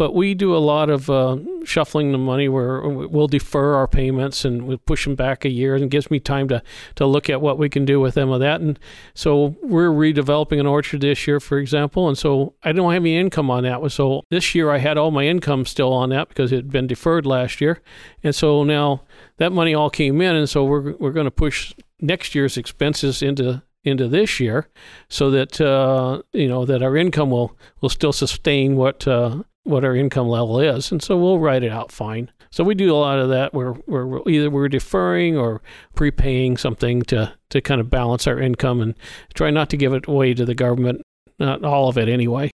but 0.00 0.14
we 0.14 0.32
do 0.32 0.56
a 0.56 0.64
lot 0.64 0.88
of 0.88 1.10
uh, 1.10 1.36
shuffling 1.62 2.10
the 2.10 2.16
money 2.16 2.48
where 2.48 2.80
we'll 2.88 3.26
defer 3.26 3.74
our 3.74 3.86
payments 3.86 4.46
and 4.46 4.62
we 4.66 4.78
push 4.78 5.04
them 5.04 5.14
back 5.14 5.44
a 5.44 5.50
year 5.50 5.74
and 5.74 5.84
it 5.84 5.90
gives 5.90 6.10
me 6.10 6.18
time 6.18 6.48
to, 6.48 6.62
to 6.94 7.04
look 7.04 7.28
at 7.28 7.42
what 7.42 7.58
we 7.58 7.68
can 7.68 7.84
do 7.84 8.00
with 8.00 8.14
them 8.14 8.30
of 8.30 8.40
that. 8.40 8.62
And 8.62 8.78
so 9.12 9.56
we're 9.62 9.90
redeveloping 9.90 10.58
an 10.58 10.64
orchard 10.64 11.02
this 11.02 11.26
year, 11.26 11.38
for 11.38 11.58
example. 11.58 12.08
And 12.08 12.16
so 12.16 12.54
I 12.62 12.72
don't 12.72 12.90
have 12.90 13.02
any 13.02 13.18
income 13.18 13.50
on 13.50 13.64
that. 13.64 13.92
So 13.92 14.22
this 14.30 14.54
year 14.54 14.70
I 14.70 14.78
had 14.78 14.96
all 14.96 15.10
my 15.10 15.26
income 15.26 15.66
still 15.66 15.92
on 15.92 16.08
that 16.08 16.30
because 16.30 16.50
it 16.50 16.56
had 16.56 16.70
been 16.70 16.86
deferred 16.86 17.26
last 17.26 17.60
year. 17.60 17.82
And 18.22 18.34
so 18.34 18.64
now 18.64 19.02
that 19.36 19.52
money 19.52 19.74
all 19.74 19.90
came 19.90 20.22
in. 20.22 20.34
And 20.34 20.48
so 20.48 20.64
we're, 20.64 20.96
we're 20.96 21.12
going 21.12 21.26
to 21.26 21.30
push 21.30 21.74
next 22.00 22.34
year's 22.34 22.56
expenses 22.56 23.20
into 23.20 23.62
into 23.84 24.08
this 24.08 24.40
year 24.40 24.68
so 25.08 25.30
that 25.30 25.60
uh, 25.60 26.20
you 26.32 26.48
know 26.48 26.64
that 26.64 26.82
our 26.82 26.96
income 26.96 27.30
will 27.30 27.56
will 27.80 27.88
still 27.88 28.12
sustain 28.12 28.76
what 28.76 29.06
uh, 29.08 29.42
what 29.70 29.84
our 29.84 29.94
income 29.94 30.28
level 30.28 30.60
is, 30.60 30.92
and 30.92 31.02
so 31.02 31.16
we'll 31.16 31.38
write 31.38 31.62
it 31.62 31.72
out 31.72 31.90
fine. 31.92 32.30
So 32.50 32.64
we 32.64 32.74
do 32.74 32.92
a 32.92 32.96
lot 32.96 33.18
of 33.18 33.28
that 33.28 33.54
where 33.54 33.74
we're 33.86 34.28
either 34.28 34.50
we're 34.50 34.68
deferring 34.68 35.36
or 35.36 35.62
prepaying 35.94 36.56
something 36.56 37.02
to 37.02 37.32
to 37.50 37.60
kind 37.60 37.80
of 37.80 37.88
balance 37.88 38.26
our 38.26 38.40
income 38.40 38.80
and 38.80 38.94
try 39.34 39.50
not 39.50 39.70
to 39.70 39.76
give 39.76 39.92
it 39.92 40.06
away 40.06 40.34
to 40.34 40.44
the 40.44 40.54
government, 40.54 41.02
not 41.38 41.64
all 41.64 41.88
of 41.88 41.96
it 41.96 42.08
anyway. 42.08 42.50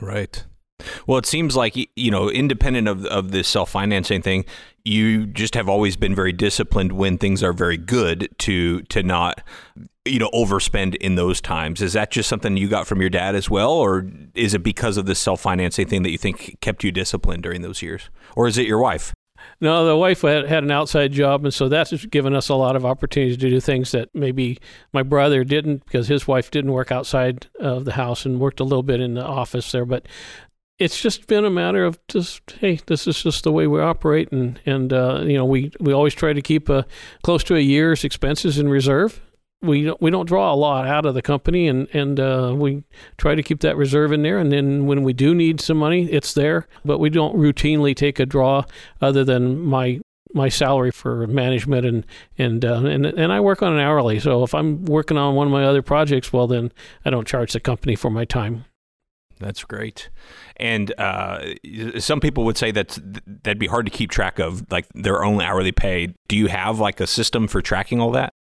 Right. 0.00 0.44
Well, 1.06 1.18
it 1.18 1.26
seems 1.26 1.56
like 1.56 1.76
you 1.96 2.10
know, 2.10 2.30
independent 2.30 2.88
of 2.88 3.04
of 3.06 3.30
this 3.30 3.48
self 3.48 3.70
financing 3.70 4.22
thing, 4.22 4.44
you 4.84 5.26
just 5.26 5.54
have 5.54 5.68
always 5.68 5.96
been 5.96 6.14
very 6.14 6.32
disciplined 6.32 6.92
when 6.92 7.18
things 7.18 7.42
are 7.42 7.52
very 7.52 7.76
good 7.76 8.28
to 8.38 8.82
to 8.82 9.02
not 9.02 9.42
you 10.04 10.18
know 10.18 10.30
overspend 10.34 10.96
in 10.96 11.14
those 11.14 11.40
times. 11.40 11.80
Is 11.80 11.92
that 11.94 12.10
just 12.10 12.28
something 12.28 12.56
you 12.56 12.68
got 12.68 12.86
from 12.86 13.00
your 13.00 13.10
dad 13.10 13.34
as 13.34 13.48
well, 13.48 13.72
or 13.72 14.10
is 14.34 14.54
it 14.54 14.62
because 14.62 14.96
of 14.96 15.06
this 15.06 15.18
self 15.18 15.40
financing 15.40 15.86
thing 15.86 16.02
that 16.02 16.10
you 16.10 16.18
think 16.18 16.58
kept 16.60 16.84
you 16.84 16.92
disciplined 16.92 17.42
during 17.42 17.62
those 17.62 17.82
years, 17.82 18.10
or 18.34 18.46
is 18.46 18.58
it 18.58 18.66
your 18.66 18.78
wife? 18.78 19.12
No, 19.60 19.86
the 19.86 19.96
wife 19.96 20.22
had, 20.22 20.46
had 20.46 20.64
an 20.64 20.70
outside 20.70 21.12
job, 21.12 21.44
and 21.44 21.54
so 21.54 21.68
that's 21.68 22.04
given 22.06 22.34
us 22.34 22.48
a 22.48 22.54
lot 22.54 22.74
of 22.74 22.84
opportunities 22.84 23.36
to 23.36 23.48
do 23.48 23.60
things 23.60 23.92
that 23.92 24.08
maybe 24.14 24.58
my 24.92 25.02
brother 25.02 25.44
didn't 25.44 25.84
because 25.84 26.08
his 26.08 26.26
wife 26.26 26.50
didn't 26.50 26.72
work 26.72 26.90
outside 26.90 27.46
of 27.60 27.84
the 27.84 27.92
house 27.92 28.26
and 28.26 28.40
worked 28.40 28.60
a 28.60 28.64
little 28.64 28.82
bit 28.82 29.00
in 29.00 29.14
the 29.14 29.24
office 29.24 29.70
there. 29.72 29.84
But 29.84 30.06
it's 30.78 31.00
just 31.00 31.26
been 31.26 31.44
a 31.44 31.50
matter 31.50 31.84
of 31.84 31.98
just 32.08 32.42
hey, 32.60 32.80
this 32.86 33.06
is 33.06 33.22
just 33.22 33.44
the 33.44 33.52
way 33.52 33.66
we 33.66 33.80
operate, 33.80 34.30
and 34.32 34.60
and 34.66 34.92
uh, 34.92 35.22
you 35.22 35.34
know 35.34 35.44
we 35.44 35.72
we 35.80 35.92
always 35.92 36.14
try 36.14 36.32
to 36.32 36.42
keep 36.42 36.68
a 36.68 36.86
close 37.22 37.44
to 37.44 37.56
a 37.56 37.60
year's 37.60 38.04
expenses 38.04 38.58
in 38.58 38.68
reserve 38.68 39.20
we 39.62 39.84
don't, 39.84 40.00
we 40.00 40.10
don't 40.10 40.26
draw 40.26 40.52
a 40.52 40.56
lot 40.56 40.86
out 40.86 41.06
of 41.06 41.14
the 41.14 41.22
company, 41.22 41.68
and 41.68 41.88
and 41.94 42.20
uh, 42.20 42.54
we 42.56 42.84
try 43.16 43.34
to 43.34 43.42
keep 43.42 43.60
that 43.60 43.76
reserve 43.76 44.12
in 44.12 44.22
there. 44.22 44.38
And 44.38 44.52
then 44.52 44.86
when 44.86 45.02
we 45.02 45.12
do 45.12 45.34
need 45.34 45.60
some 45.60 45.78
money, 45.78 46.10
it's 46.10 46.34
there. 46.34 46.66
But 46.84 46.98
we 46.98 47.10
don't 47.10 47.36
routinely 47.36 47.94
take 47.94 48.18
a 48.18 48.26
draw, 48.26 48.64
other 49.00 49.24
than 49.24 49.60
my 49.60 50.00
my 50.34 50.48
salary 50.48 50.90
for 50.90 51.26
management 51.26 51.86
and 51.86 52.06
and 52.38 52.64
uh, 52.64 52.84
and 52.84 53.06
and 53.06 53.32
I 53.32 53.40
work 53.40 53.62
on 53.62 53.72
an 53.72 53.80
hourly. 53.80 54.20
So 54.20 54.42
if 54.42 54.54
I'm 54.54 54.84
working 54.84 55.16
on 55.16 55.34
one 55.34 55.46
of 55.46 55.52
my 55.52 55.64
other 55.64 55.82
projects, 55.82 56.32
well 56.32 56.46
then 56.46 56.72
I 57.04 57.10
don't 57.10 57.26
charge 57.26 57.52
the 57.52 57.60
company 57.60 57.96
for 57.96 58.10
my 58.10 58.24
time. 58.24 58.64
That's 59.38 59.64
great. 59.64 60.08
And 60.56 60.98
uh, 60.98 61.54
some 61.98 62.20
people 62.20 62.44
would 62.44 62.56
say 62.56 62.70
that 62.70 62.98
that'd 63.26 63.58
be 63.58 63.66
hard 63.66 63.86
to 63.86 63.92
keep 63.92 64.10
track 64.10 64.38
of, 64.38 64.70
like 64.70 64.86
their 64.94 65.24
own 65.24 65.42
hourly 65.42 65.72
pay. 65.72 66.14
Do 66.28 66.36
you 66.36 66.46
have 66.46 66.78
like 66.78 67.00
a 67.00 67.06
system 67.06 67.46
for 67.46 67.60
tracking 67.60 68.00
all 68.00 68.12
that? 68.12 68.32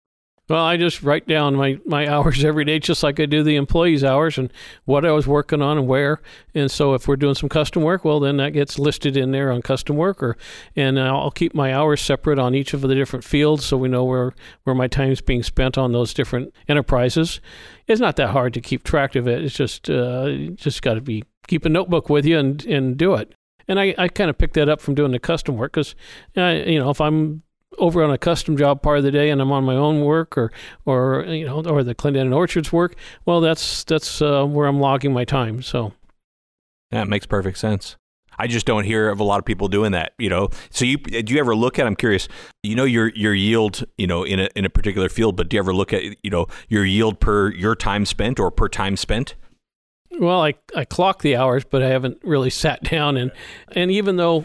Well, 0.46 0.62
I 0.62 0.76
just 0.76 1.02
write 1.02 1.26
down 1.26 1.54
my, 1.54 1.78
my 1.86 2.06
hours 2.06 2.44
every 2.44 2.66
day, 2.66 2.78
just 2.78 3.02
like 3.02 3.18
I 3.18 3.24
do 3.24 3.42
the 3.42 3.56
employees' 3.56 4.04
hours 4.04 4.36
and 4.36 4.52
what 4.84 5.06
I 5.06 5.10
was 5.10 5.26
working 5.26 5.62
on 5.62 5.78
and 5.78 5.88
where. 5.88 6.20
And 6.54 6.70
so, 6.70 6.92
if 6.92 7.08
we're 7.08 7.16
doing 7.16 7.34
some 7.34 7.48
custom 7.48 7.82
work, 7.82 8.04
well, 8.04 8.20
then 8.20 8.36
that 8.36 8.50
gets 8.50 8.78
listed 8.78 9.16
in 9.16 9.30
there 9.30 9.50
on 9.50 9.62
custom 9.62 9.96
work. 9.96 10.22
Or, 10.22 10.36
and 10.76 11.00
I'll 11.00 11.30
keep 11.30 11.54
my 11.54 11.72
hours 11.72 12.02
separate 12.02 12.38
on 12.38 12.54
each 12.54 12.74
of 12.74 12.82
the 12.82 12.94
different 12.94 13.24
fields, 13.24 13.64
so 13.64 13.78
we 13.78 13.88
know 13.88 14.04
where 14.04 14.34
where 14.64 14.76
my 14.76 14.86
time 14.86 15.12
is 15.12 15.22
being 15.22 15.42
spent 15.42 15.78
on 15.78 15.92
those 15.92 16.12
different 16.12 16.52
enterprises. 16.68 17.40
It's 17.86 18.00
not 18.00 18.16
that 18.16 18.30
hard 18.30 18.52
to 18.54 18.60
keep 18.60 18.84
track 18.84 19.16
of 19.16 19.26
it. 19.26 19.42
It's 19.42 19.54
just 19.54 19.88
uh, 19.88 20.30
just 20.54 20.82
got 20.82 20.94
to 20.94 21.00
be 21.00 21.24
keep 21.46 21.64
a 21.64 21.70
notebook 21.70 22.10
with 22.10 22.26
you 22.26 22.38
and 22.38 22.62
and 22.66 22.98
do 22.98 23.14
it. 23.14 23.34
And 23.66 23.80
I, 23.80 23.94
I 23.96 24.08
kind 24.08 24.28
of 24.28 24.36
picked 24.36 24.54
that 24.54 24.68
up 24.68 24.82
from 24.82 24.94
doing 24.94 25.12
the 25.12 25.18
custom 25.18 25.56
work 25.56 25.72
because, 25.72 25.94
uh, 26.36 26.62
you 26.66 26.78
know, 26.78 26.90
if 26.90 27.00
I'm 27.00 27.42
over 27.78 28.02
on 28.02 28.10
a 28.10 28.18
custom 28.18 28.56
job 28.56 28.82
part 28.82 28.98
of 28.98 29.04
the 29.04 29.10
day 29.10 29.30
and 29.30 29.40
I'm 29.40 29.52
on 29.52 29.64
my 29.64 29.74
own 29.74 30.02
work 30.02 30.36
or 30.36 30.52
or 30.84 31.24
you 31.26 31.46
know 31.46 31.62
or 31.64 31.82
the 31.82 31.94
Clendenin 31.94 32.34
Orchards 32.34 32.72
work, 32.72 32.96
well 33.24 33.40
that's 33.40 33.84
that's 33.84 34.22
uh, 34.22 34.44
where 34.44 34.66
I'm 34.66 34.80
logging 34.80 35.12
my 35.12 35.24
time. 35.24 35.62
So 35.62 35.92
that 36.90 37.08
makes 37.08 37.26
perfect 37.26 37.58
sense. 37.58 37.96
I 38.38 38.46
just 38.46 38.66
don't 38.66 38.84
hear 38.84 39.08
of 39.10 39.20
a 39.20 39.24
lot 39.24 39.38
of 39.38 39.44
people 39.44 39.68
doing 39.68 39.92
that, 39.92 40.12
you 40.18 40.28
know. 40.28 40.48
So 40.70 40.84
you 40.84 40.98
do 40.98 41.32
you 41.32 41.40
ever 41.40 41.54
look 41.54 41.78
at? 41.78 41.86
I'm 41.86 41.96
curious. 41.96 42.28
You 42.62 42.74
know 42.74 42.84
your 42.84 43.08
your 43.10 43.34
yield, 43.34 43.84
you 43.96 44.06
know, 44.06 44.24
in 44.24 44.40
a 44.40 44.48
in 44.54 44.64
a 44.64 44.70
particular 44.70 45.08
field, 45.08 45.36
but 45.36 45.48
do 45.48 45.56
you 45.56 45.60
ever 45.60 45.74
look 45.74 45.92
at 45.92 46.02
you 46.02 46.30
know 46.30 46.46
your 46.68 46.84
yield 46.84 47.20
per 47.20 47.52
your 47.52 47.74
time 47.74 48.04
spent 48.04 48.40
or 48.40 48.50
per 48.50 48.68
time 48.68 48.96
spent? 48.96 49.34
Well, 50.18 50.42
I 50.42 50.54
I 50.76 50.84
clock 50.84 51.22
the 51.22 51.36
hours, 51.36 51.64
but 51.64 51.82
I 51.82 51.88
haven't 51.88 52.18
really 52.22 52.50
sat 52.50 52.82
down 52.82 53.16
and 53.16 53.30
and 53.72 53.90
even 53.90 54.16
though 54.16 54.44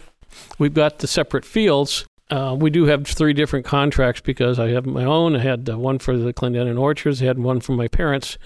we've 0.58 0.74
got 0.74 1.00
the 1.00 1.08
separate 1.08 1.46
fields, 1.46 2.06
uh, 2.30 2.56
we 2.58 2.70
do 2.70 2.86
have 2.86 3.08
three 3.08 3.34
different 3.34 3.66
contracts 3.66 4.22
because 4.22 4.60
I 4.60 4.70
have 4.70 4.86
my 4.86 5.04
own. 5.04 5.36
I 5.36 5.40
had 5.40 5.70
uh, 5.70 5.78
one 5.78 6.00
for 6.00 6.16
the 6.18 6.34
Clendenin 6.34 6.80
Orchards. 6.80 7.22
I 7.22 7.26
had 7.26 7.40
one 7.40 7.60
from 7.60 7.76
my 7.76 7.88
parents. 7.88 8.38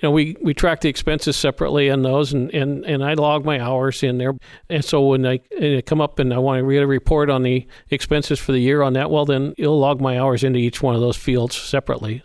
You 0.00 0.08
know, 0.08 0.10
we, 0.10 0.36
we 0.42 0.54
track 0.54 0.80
the 0.80 0.88
expenses 0.88 1.36
separately 1.36 1.88
in 1.88 2.02
those, 2.02 2.32
and, 2.32 2.50
and, 2.52 2.84
and 2.84 3.04
I 3.04 3.14
log 3.14 3.44
my 3.44 3.60
hours 3.60 4.02
in 4.02 4.18
there. 4.18 4.32
And 4.68 4.84
so 4.84 5.06
when 5.06 5.26
I, 5.26 5.40
I 5.60 5.82
come 5.86 6.00
up 6.00 6.18
and 6.18 6.32
I 6.34 6.38
want 6.38 6.58
to 6.58 6.64
read 6.64 6.82
a 6.82 6.86
report 6.86 7.30
on 7.30 7.42
the 7.42 7.66
expenses 7.90 8.40
for 8.40 8.52
the 8.52 8.58
year 8.58 8.82
on 8.82 8.94
that, 8.94 9.10
well, 9.10 9.24
then 9.24 9.54
it'll 9.56 9.78
log 9.78 10.00
my 10.00 10.18
hours 10.18 10.42
into 10.42 10.58
each 10.58 10.82
one 10.82 10.94
of 10.94 11.00
those 11.00 11.16
fields 11.16 11.56
separately. 11.56 12.22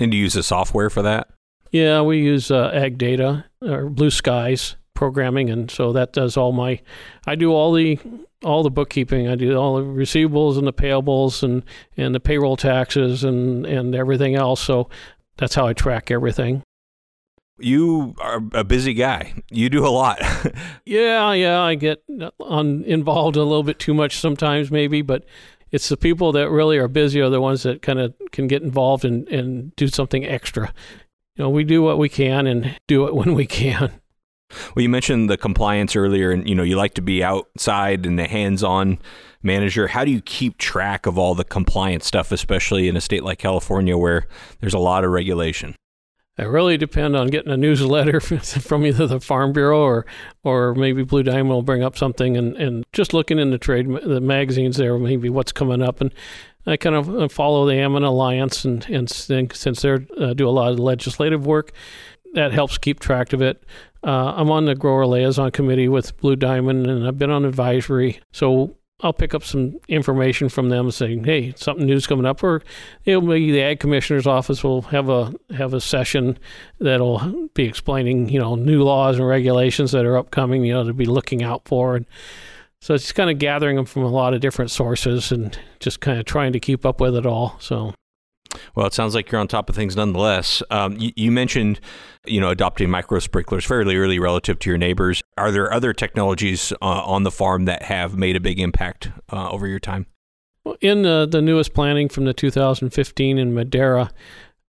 And 0.00 0.10
do 0.10 0.16
you 0.16 0.24
use 0.24 0.34
the 0.34 0.42
software 0.42 0.88
for 0.88 1.02
that? 1.02 1.28
Yeah, 1.70 2.02
we 2.02 2.18
use 2.18 2.50
uh, 2.50 2.70
Ag 2.72 2.98
Data 2.98 3.44
or 3.60 3.88
Blue 3.88 4.10
Skies 4.10 4.76
programming, 4.94 5.50
and 5.50 5.70
so 5.70 5.92
that 5.92 6.12
does 6.12 6.36
all 6.36 6.52
my. 6.52 6.80
I 7.26 7.34
do 7.34 7.52
all 7.52 7.72
the 7.72 7.98
all 8.44 8.62
the 8.62 8.70
bookkeeping. 8.70 9.28
I 9.28 9.34
do 9.34 9.56
all 9.56 9.76
the 9.76 9.82
receivables 9.82 10.58
and 10.58 10.66
the 10.66 10.72
payables 10.72 11.42
and 11.42 11.62
and 11.96 12.14
the 12.14 12.20
payroll 12.20 12.56
taxes 12.56 13.24
and 13.24 13.66
and 13.66 13.94
everything 13.94 14.34
else. 14.34 14.60
So 14.60 14.88
that's 15.36 15.54
how 15.54 15.66
I 15.66 15.72
track 15.72 16.10
everything. 16.10 16.62
You 17.58 18.14
are 18.18 18.42
a 18.52 18.64
busy 18.64 18.94
guy. 18.94 19.34
You 19.50 19.68
do 19.68 19.86
a 19.86 19.88
lot. 19.88 20.20
yeah, 20.84 21.32
yeah. 21.32 21.60
I 21.60 21.74
get 21.74 22.02
on 22.40 22.82
involved 22.84 23.36
a 23.36 23.44
little 23.44 23.62
bit 23.62 23.78
too 23.78 23.94
much 23.94 24.16
sometimes, 24.16 24.70
maybe, 24.70 25.02
but 25.02 25.24
it's 25.70 25.88
the 25.88 25.96
people 25.96 26.32
that 26.32 26.50
really 26.50 26.76
are 26.78 26.88
busy 26.88 27.20
are 27.20 27.30
the 27.30 27.40
ones 27.40 27.62
that 27.62 27.80
kind 27.80 28.00
of 28.00 28.14
can 28.30 28.46
get 28.46 28.62
involved 28.62 29.04
and, 29.04 29.28
and 29.28 29.74
do 29.76 29.88
something 29.88 30.24
extra. 30.24 30.72
You 31.36 31.44
know, 31.44 31.50
we 31.50 31.64
do 31.64 31.82
what 31.82 31.98
we 31.98 32.08
can 32.08 32.46
and 32.46 32.76
do 32.86 33.06
it 33.06 33.14
when 33.14 33.34
we 33.34 33.46
can. 33.46 33.90
Well, 34.74 34.82
you 34.82 34.88
mentioned 34.88 35.30
the 35.30 35.36
compliance 35.36 35.96
earlier, 35.96 36.30
and 36.30 36.48
you 36.48 36.54
know 36.54 36.62
you 36.62 36.76
like 36.76 36.94
to 36.94 37.02
be 37.02 37.22
outside 37.22 38.06
and 38.06 38.18
the 38.18 38.26
hands-on 38.26 38.98
manager. 39.42 39.88
How 39.88 40.04
do 40.04 40.10
you 40.10 40.20
keep 40.20 40.58
track 40.58 41.06
of 41.06 41.18
all 41.18 41.34
the 41.34 41.44
compliance 41.44 42.06
stuff, 42.06 42.32
especially 42.32 42.88
in 42.88 42.96
a 42.96 43.00
state 43.00 43.24
like 43.24 43.38
California 43.38 43.96
where 43.96 44.26
there's 44.60 44.74
a 44.74 44.78
lot 44.78 45.04
of 45.04 45.10
regulation? 45.10 45.74
I 46.38 46.44
really 46.44 46.78
depend 46.78 47.14
on 47.14 47.26
getting 47.26 47.52
a 47.52 47.58
newsletter 47.58 48.18
from 48.20 48.86
either 48.86 49.06
the 49.06 49.20
Farm 49.20 49.52
Bureau 49.52 49.80
or 49.80 50.06
or 50.44 50.74
maybe 50.74 51.02
Blue 51.04 51.22
Diamond 51.22 51.50
will 51.50 51.62
bring 51.62 51.82
up 51.82 51.96
something, 51.96 52.36
and, 52.36 52.56
and 52.56 52.84
just 52.92 53.12
looking 53.12 53.38
in 53.38 53.50
the 53.50 53.58
trade 53.58 53.86
the 53.86 54.20
magazines 54.20 54.76
there, 54.76 54.98
maybe 54.98 55.28
what's 55.28 55.52
coming 55.52 55.82
up, 55.82 56.00
and 56.00 56.12
I 56.66 56.76
kind 56.76 56.96
of 56.96 57.32
follow 57.32 57.66
the 57.66 57.82
Almond 57.82 58.04
Alliance, 58.04 58.64
and 58.64 58.88
and 58.88 59.10
since 59.10 59.82
they 59.82 59.92
uh, 59.92 60.32
do 60.32 60.48
a 60.48 60.50
lot 60.50 60.72
of 60.72 60.78
legislative 60.78 61.44
work, 61.44 61.72
that 62.32 62.52
helps 62.52 62.78
keep 62.78 63.00
track 63.00 63.32
of 63.32 63.42
it. 63.42 63.64
Uh, 64.04 64.34
I'm 64.36 64.50
on 64.50 64.64
the 64.64 64.74
grower 64.74 65.06
liaison 65.06 65.50
committee 65.50 65.88
with 65.88 66.16
Blue 66.18 66.36
Diamond, 66.36 66.86
and 66.86 67.06
I've 67.06 67.18
been 67.18 67.30
on 67.30 67.44
advisory. 67.44 68.20
So 68.32 68.76
I'll 69.02 69.12
pick 69.12 69.34
up 69.34 69.42
some 69.42 69.78
information 69.88 70.48
from 70.48 70.68
them 70.68 70.90
saying, 70.90 71.24
"Hey, 71.24 71.52
something 71.56 71.86
new's 71.86 72.06
coming 72.06 72.26
up," 72.26 72.42
or 72.42 72.62
it'll 73.04 73.22
be 73.22 73.50
the 73.50 73.62
ag 73.62 73.80
commissioner's 73.80 74.26
office 74.26 74.62
will 74.62 74.82
have 74.82 75.08
a 75.08 75.32
have 75.54 75.74
a 75.74 75.80
session 75.80 76.38
that'll 76.78 77.48
be 77.54 77.64
explaining, 77.64 78.28
you 78.28 78.38
know, 78.38 78.54
new 78.54 78.82
laws 78.82 79.18
and 79.18 79.26
regulations 79.26 79.92
that 79.92 80.04
are 80.04 80.16
upcoming, 80.16 80.64
you 80.64 80.72
know, 80.72 80.84
to 80.84 80.92
be 80.92 81.06
looking 81.06 81.42
out 81.42 81.66
for. 81.66 81.96
And 81.96 82.06
so 82.80 82.94
it's 82.94 83.12
kind 83.12 83.30
of 83.30 83.38
gathering 83.38 83.76
them 83.76 83.86
from 83.86 84.02
a 84.02 84.08
lot 84.08 84.34
of 84.34 84.40
different 84.40 84.70
sources 84.70 85.32
and 85.32 85.56
just 85.80 86.00
kind 86.00 86.18
of 86.18 86.24
trying 86.24 86.52
to 86.52 86.60
keep 86.60 86.86
up 86.86 87.00
with 87.00 87.16
it 87.16 87.26
all. 87.26 87.56
So 87.60 87.94
well, 88.74 88.86
it 88.86 88.94
sounds 88.94 89.14
like 89.14 89.30
you're 89.30 89.40
on 89.40 89.48
top 89.48 89.68
of 89.68 89.76
things 89.76 89.96
nonetheless. 89.96 90.62
Um, 90.70 90.96
you, 90.98 91.12
you, 91.16 91.30
mentioned, 91.30 91.80
you 92.26 92.40
know, 92.40 92.50
adopting 92.50 92.90
micro 92.90 93.18
sprinklers 93.18 93.64
fairly 93.64 93.96
early 93.96 94.18
relative 94.18 94.58
to 94.60 94.70
your 94.70 94.78
neighbors. 94.78 95.22
Are 95.36 95.50
there 95.50 95.72
other 95.72 95.92
technologies 95.92 96.72
uh, 96.82 96.84
on 96.84 97.22
the 97.22 97.30
farm 97.30 97.64
that 97.66 97.82
have 97.84 98.16
made 98.16 98.36
a 98.36 98.40
big 98.40 98.58
impact 98.60 99.10
uh, 99.32 99.50
over 99.50 99.66
your 99.66 99.80
time? 99.80 100.06
Well, 100.64 100.76
In 100.80 101.02
the, 101.02 101.26
newest 101.42 101.74
planning 101.74 102.08
from 102.08 102.24
the 102.24 102.34
2015 102.34 103.38
in 103.38 103.54
Madera, 103.54 104.10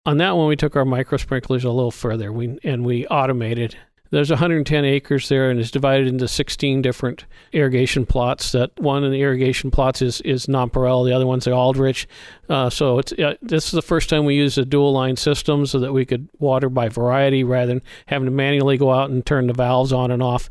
on 0.06 0.16
that 0.18 0.36
one 0.36 0.48
we 0.48 0.56
took 0.56 0.76
our 0.76 0.84
micro 0.84 1.18
sprinklers 1.18 1.64
a 1.64 1.70
little 1.70 1.90
further. 1.90 2.32
We 2.32 2.58
and 2.62 2.84
we 2.84 3.06
automated 3.06 3.76
there's 4.14 4.30
110 4.30 4.84
acres 4.84 5.28
there, 5.28 5.50
and 5.50 5.58
it's 5.58 5.70
divided 5.70 6.06
into 6.06 6.28
16 6.28 6.82
different 6.82 7.24
irrigation 7.52 8.06
plots. 8.06 8.52
That 8.52 8.70
one 8.78 9.02
of 9.02 9.10
the 9.10 9.20
irrigation 9.20 9.70
plots 9.70 10.00
is 10.00 10.20
is 10.20 10.46
nonpareil, 10.46 11.04
the 11.04 11.12
other 11.12 11.26
one's 11.26 11.44
the 11.44 11.52
Aldrich. 11.52 12.06
Uh, 12.48 12.70
so 12.70 12.98
it's 12.98 13.12
uh, 13.12 13.34
this 13.42 13.66
is 13.66 13.72
the 13.72 13.82
first 13.82 14.08
time 14.08 14.24
we 14.24 14.36
used 14.36 14.56
a 14.56 14.64
dual 14.64 14.92
line 14.92 15.16
system 15.16 15.66
so 15.66 15.78
that 15.80 15.92
we 15.92 16.04
could 16.04 16.28
water 16.38 16.68
by 16.68 16.88
variety 16.88 17.42
rather 17.42 17.66
than 17.66 17.82
having 18.06 18.26
to 18.26 18.30
manually 18.30 18.76
go 18.76 18.92
out 18.92 19.10
and 19.10 19.26
turn 19.26 19.48
the 19.48 19.52
valves 19.52 19.92
on 19.92 20.10
and 20.10 20.22
off 20.22 20.48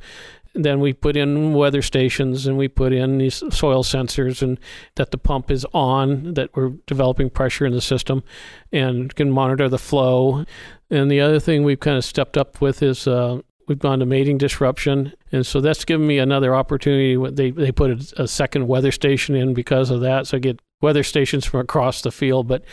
then 0.55 0.79
we 0.79 0.93
put 0.93 1.17
in 1.17 1.53
weather 1.53 1.82
stations 1.82 2.46
and 2.46 2.58
we 2.58 2.67
put 2.67 2.93
in 2.93 3.17
these 3.17 3.43
soil 3.50 3.84
sensors 3.84 4.41
and 4.41 4.60
that 4.96 5.10
the 5.10 5.17
pump 5.17 5.50
is 5.50 5.65
on 5.74 6.36
that 6.36 6.55
we're 6.55 6.70
developing 6.86 7.29
pressure 7.29 7.65
in 7.65 7.74
the 7.74 7.82
system 7.82 8.24
and 8.72 9.15
can 9.15 9.32
monitor 9.32 9.67
the 9.67 9.79
flow 9.79 10.46
and 10.91 11.10
the 11.10 11.20
other 11.20 11.39
thing 11.39 11.63
we've 11.63 11.79
kind 11.79 11.98
of 11.98 12.05
stepped 12.05 12.38
up 12.38 12.62
with 12.62 12.84
is 12.84 13.08
uh, 13.08 13.41
we've 13.67 13.79
gone 13.79 14.00
to 14.00 14.05
mating 14.05 14.38
disruption, 14.38 15.13
and 15.32 15.46
so 15.46 15.62
that's 15.62 15.86
given 15.86 16.05
me 16.05 16.20
another 16.20 16.55
opportunity. 16.55 17.15
They 17.32 17.51
they 17.51 17.72
put 17.72 17.91
a, 17.91 18.24
a, 18.24 18.27
second 18.27 18.67
weather 18.67 18.91
station 18.91 19.36
in 19.36 19.53
because 19.53 19.89
of 19.89 20.01
that, 20.01 20.27
so 20.27 20.38
I 20.38 20.39
get 20.39 20.62
weather 20.82 21.03
stations 21.03 21.46
from 21.46 21.62
across 21.62 22.01
the 22.01 22.12
field. 22.12 22.48
But 22.48 22.63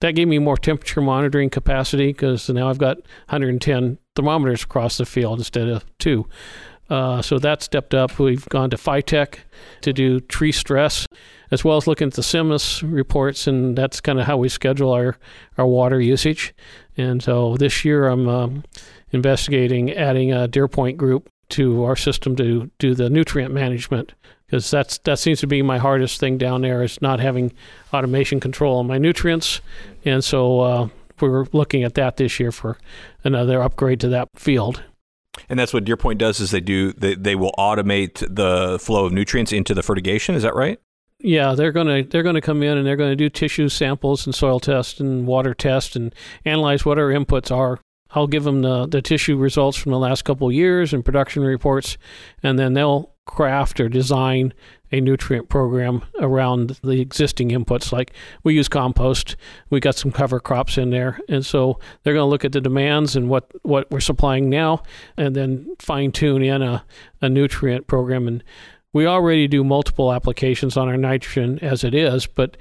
that 0.00 0.12
gave 0.12 0.28
me 0.28 0.38
more 0.38 0.56
temperature 0.56 1.00
monitoring 1.00 1.50
capacity 1.50 2.08
because 2.08 2.48
now 2.48 2.68
I've 2.68 2.78
got 2.78 2.98
110 3.28 3.98
thermometers 4.14 4.62
across 4.62 4.98
the 4.98 5.06
field 5.06 5.38
instead 5.38 5.68
of 5.68 5.84
two. 5.98 6.26
Uh, 6.90 7.20
so 7.20 7.38
that 7.38 7.62
stepped 7.62 7.94
up. 7.94 8.18
We've 8.18 8.48
gone 8.48 8.70
to 8.70 8.76
Phytech 8.76 9.40
to 9.82 9.92
do 9.92 10.20
tree 10.20 10.52
stress, 10.52 11.06
as 11.50 11.64
well 11.64 11.76
as 11.76 11.86
looking 11.86 12.08
at 12.08 12.14
the 12.14 12.22
CIMIS 12.22 12.82
reports, 12.82 13.46
and 13.46 13.76
that's 13.76 14.00
kind 14.00 14.18
of 14.18 14.26
how 14.26 14.36
we 14.38 14.48
schedule 14.48 14.92
our, 14.92 15.18
our 15.58 15.66
water 15.66 16.00
usage. 16.00 16.54
And 16.96 17.22
so 17.22 17.56
this 17.56 17.84
year 17.84 18.08
I'm 18.08 18.28
um, 18.28 18.64
investigating 19.10 19.92
adding 19.92 20.32
a 20.32 20.48
DeerPoint 20.48 20.96
group 20.96 21.28
to 21.50 21.84
our 21.84 21.96
system 21.96 22.36
to 22.36 22.70
do 22.78 22.94
the 22.94 23.08
nutrient 23.08 23.54
management 23.54 24.12
because 24.46 24.70
that's 24.70 24.98
that 24.98 25.18
seems 25.18 25.40
to 25.40 25.46
be 25.46 25.62
my 25.62 25.78
hardest 25.78 26.20
thing 26.20 26.38
down 26.38 26.62
there 26.62 26.82
is 26.82 27.00
not 27.02 27.20
having 27.20 27.52
automation 27.92 28.40
control 28.40 28.78
on 28.78 28.86
my 28.86 28.98
nutrients, 28.98 29.60
and 30.04 30.24
so 30.24 30.60
uh, 30.60 30.88
we're 31.20 31.46
looking 31.52 31.84
at 31.84 31.94
that 31.94 32.16
this 32.16 32.40
year 32.40 32.50
for 32.50 32.78
another 33.24 33.62
upgrade 33.62 34.00
to 34.00 34.08
that 34.08 34.28
field. 34.34 34.82
And 35.48 35.58
that's 35.58 35.72
what 35.72 35.84
DeerPoint 35.84 36.18
does 36.18 36.40
is 36.40 36.50
they 36.50 36.60
do 36.60 36.92
they, 36.92 37.14
they 37.14 37.34
will 37.34 37.52
automate 37.58 38.24
the 38.28 38.78
flow 38.78 39.06
of 39.06 39.12
nutrients 39.12 39.52
into 39.52 39.74
the 39.74 39.82
fertigation. 39.82 40.34
Is 40.34 40.42
that 40.42 40.54
right? 40.54 40.80
Yeah, 41.20 41.54
they're 41.54 41.72
gonna 41.72 42.04
they're 42.04 42.22
gonna 42.22 42.40
come 42.40 42.62
in 42.62 42.78
and 42.78 42.86
they're 42.86 42.96
gonna 42.96 43.16
do 43.16 43.28
tissue 43.28 43.68
samples 43.68 44.26
and 44.26 44.34
soil 44.34 44.60
tests 44.60 45.00
and 45.00 45.26
water 45.26 45.54
tests 45.54 45.96
and 45.96 46.14
analyze 46.44 46.84
what 46.84 46.98
our 46.98 47.08
inputs 47.08 47.50
are. 47.54 47.80
I'll 48.12 48.26
give 48.26 48.44
them 48.44 48.62
the, 48.62 48.86
the 48.86 49.02
tissue 49.02 49.36
results 49.36 49.76
from 49.76 49.92
the 49.92 49.98
last 49.98 50.24
couple 50.24 50.50
years 50.50 50.94
and 50.94 51.04
production 51.04 51.42
reports, 51.42 51.98
and 52.42 52.58
then 52.58 52.72
they'll 52.72 53.12
craft 53.26 53.80
or 53.80 53.88
design 53.88 54.54
a 54.92 55.00
nutrient 55.00 55.48
program 55.48 56.02
around 56.20 56.78
the 56.82 57.00
existing 57.00 57.50
inputs. 57.50 57.92
Like 57.92 58.12
we 58.44 58.54
use 58.54 58.68
compost, 58.68 59.36
we 59.70 59.80
got 59.80 59.96
some 59.96 60.12
cover 60.12 60.40
crops 60.40 60.78
in 60.78 60.90
there, 60.90 61.20
and 61.28 61.44
so 61.44 61.78
they're 62.02 62.14
going 62.14 62.26
to 62.26 62.30
look 62.30 62.44
at 62.44 62.52
the 62.52 62.60
demands 62.60 63.16
and 63.16 63.28
what 63.28 63.50
what 63.62 63.90
we're 63.90 64.00
supplying 64.00 64.48
now, 64.48 64.82
and 65.16 65.34
then 65.34 65.74
fine 65.78 66.12
tune 66.12 66.42
in 66.42 66.62
a, 66.62 66.84
a 67.20 67.28
nutrient 67.28 67.86
program. 67.86 68.28
And 68.28 68.44
we 68.92 69.06
already 69.06 69.48
do 69.48 69.62
multiple 69.62 70.12
applications 70.12 70.76
on 70.76 70.88
our 70.88 70.96
nitrogen 70.96 71.58
as 71.60 71.84
it 71.84 71.94
is, 71.94 72.26
but 72.26 72.56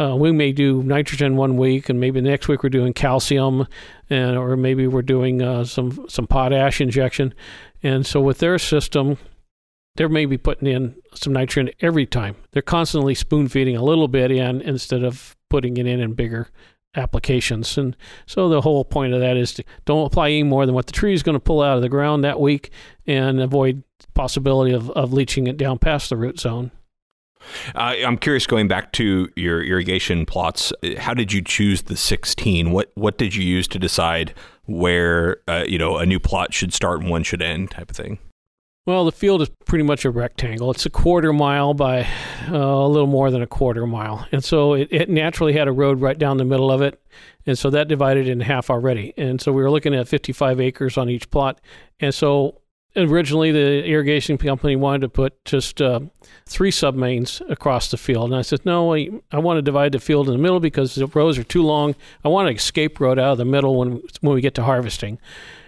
uh, 0.00 0.16
we 0.16 0.32
may 0.32 0.50
do 0.50 0.82
nitrogen 0.82 1.36
one 1.36 1.56
week, 1.56 1.88
and 1.88 2.00
maybe 2.00 2.20
next 2.20 2.48
week 2.48 2.62
we're 2.62 2.68
doing 2.68 2.92
calcium, 2.92 3.66
and 4.10 4.36
or 4.36 4.56
maybe 4.56 4.86
we're 4.86 5.02
doing 5.02 5.40
uh, 5.40 5.64
some 5.64 6.06
some 6.08 6.26
potash 6.26 6.80
injection. 6.80 7.32
And 7.82 8.04
so 8.04 8.20
with 8.20 8.38
their 8.38 8.58
system, 8.58 9.18
they're 9.96 10.08
maybe 10.08 10.36
putting 10.36 10.68
in 10.68 10.96
some 11.14 11.32
nitrogen 11.32 11.72
every 11.80 12.06
time. 12.06 12.36
They're 12.52 12.62
constantly 12.62 13.14
spoon 13.14 13.48
feeding 13.48 13.76
a 13.76 13.84
little 13.84 14.08
bit 14.08 14.30
in 14.30 14.60
instead 14.60 15.04
of 15.04 15.36
putting 15.50 15.76
it 15.76 15.86
in 15.86 16.00
in 16.00 16.14
bigger 16.14 16.48
applications. 16.96 17.76
And 17.78 17.96
so 18.26 18.48
the 18.48 18.60
whole 18.60 18.84
point 18.84 19.14
of 19.14 19.20
that 19.20 19.36
is 19.36 19.54
to 19.54 19.64
don't 19.84 20.06
apply 20.06 20.28
any 20.28 20.42
more 20.42 20.66
than 20.66 20.74
what 20.74 20.86
the 20.86 20.92
tree 20.92 21.12
is 21.12 21.22
going 21.22 21.34
to 21.34 21.40
pull 21.40 21.62
out 21.62 21.76
of 21.76 21.82
the 21.82 21.88
ground 21.88 22.24
that 22.24 22.40
week 22.40 22.70
and 23.06 23.40
avoid 23.40 23.82
possibility 24.14 24.72
of, 24.72 24.90
of 24.90 25.12
leaching 25.12 25.46
it 25.46 25.56
down 25.56 25.78
past 25.78 26.10
the 26.10 26.16
root 26.16 26.38
zone. 26.38 26.70
Uh, 27.74 27.94
I'm 28.04 28.16
curious, 28.16 28.46
going 28.46 28.68
back 28.68 28.92
to 28.92 29.28
your 29.36 29.62
irrigation 29.62 30.24
plots, 30.24 30.72
how 30.96 31.12
did 31.12 31.32
you 31.32 31.42
choose 31.42 31.82
the 31.82 31.96
16? 31.96 32.70
What 32.70 32.90
what 32.94 33.18
did 33.18 33.34
you 33.34 33.44
use 33.44 33.68
to 33.68 33.78
decide 33.78 34.32
where 34.64 35.38
uh, 35.46 35.64
you 35.68 35.76
know 35.76 35.98
a 35.98 36.06
new 36.06 36.18
plot 36.18 36.54
should 36.54 36.72
start 36.72 37.00
and 37.00 37.10
one 37.10 37.22
should 37.22 37.42
end, 37.42 37.70
type 37.70 37.90
of 37.90 37.96
thing? 37.96 38.18
Well, 38.86 39.06
the 39.06 39.12
field 39.12 39.40
is 39.40 39.48
pretty 39.64 39.84
much 39.84 40.04
a 40.04 40.10
rectangle. 40.10 40.70
It's 40.70 40.84
a 40.84 40.90
quarter 40.90 41.32
mile 41.32 41.72
by 41.72 42.02
uh, 42.50 42.54
a 42.54 42.86
little 42.86 43.06
more 43.06 43.30
than 43.30 43.40
a 43.40 43.46
quarter 43.46 43.86
mile. 43.86 44.26
And 44.30 44.44
so 44.44 44.74
it, 44.74 44.88
it, 44.90 45.08
naturally 45.08 45.54
had 45.54 45.68
a 45.68 45.72
road 45.72 46.02
right 46.02 46.18
down 46.18 46.36
the 46.36 46.44
middle 46.44 46.70
of 46.70 46.82
it. 46.82 47.00
And 47.46 47.58
so 47.58 47.70
that 47.70 47.88
divided 47.88 48.28
in 48.28 48.40
half 48.40 48.68
already. 48.68 49.14
And 49.16 49.40
so 49.40 49.52
we 49.52 49.62
were 49.62 49.70
looking 49.70 49.94
at 49.94 50.06
55 50.06 50.60
acres 50.60 50.98
on 50.98 51.08
each 51.08 51.30
plot. 51.30 51.62
And 51.98 52.14
so 52.14 52.60
originally 52.94 53.52
the 53.52 53.86
irrigation 53.86 54.36
company 54.36 54.76
wanted 54.76 55.00
to 55.00 55.08
put 55.08 55.42
just 55.46 55.80
uh, 55.80 56.00
three 56.44 56.70
submains 56.70 57.40
across 57.50 57.90
the 57.90 57.96
field. 57.96 58.32
And 58.32 58.36
I 58.36 58.42
said, 58.42 58.66
no, 58.66 58.94
I, 58.94 59.08
I 59.32 59.38
want 59.38 59.56
to 59.56 59.62
divide 59.62 59.92
the 59.92 59.98
field 59.98 60.28
in 60.28 60.34
the 60.34 60.42
middle 60.42 60.60
because 60.60 60.94
the 60.94 61.06
rows 61.06 61.38
are 61.38 61.44
too 61.44 61.62
long. 61.62 61.94
I 62.22 62.28
want 62.28 62.50
an 62.50 62.56
escape 62.56 63.00
road 63.00 63.18
out 63.18 63.32
of 63.32 63.38
the 63.38 63.46
middle 63.46 63.78
when, 63.78 64.02
when 64.20 64.34
we 64.34 64.42
get 64.42 64.54
to 64.56 64.62
harvesting. 64.64 65.18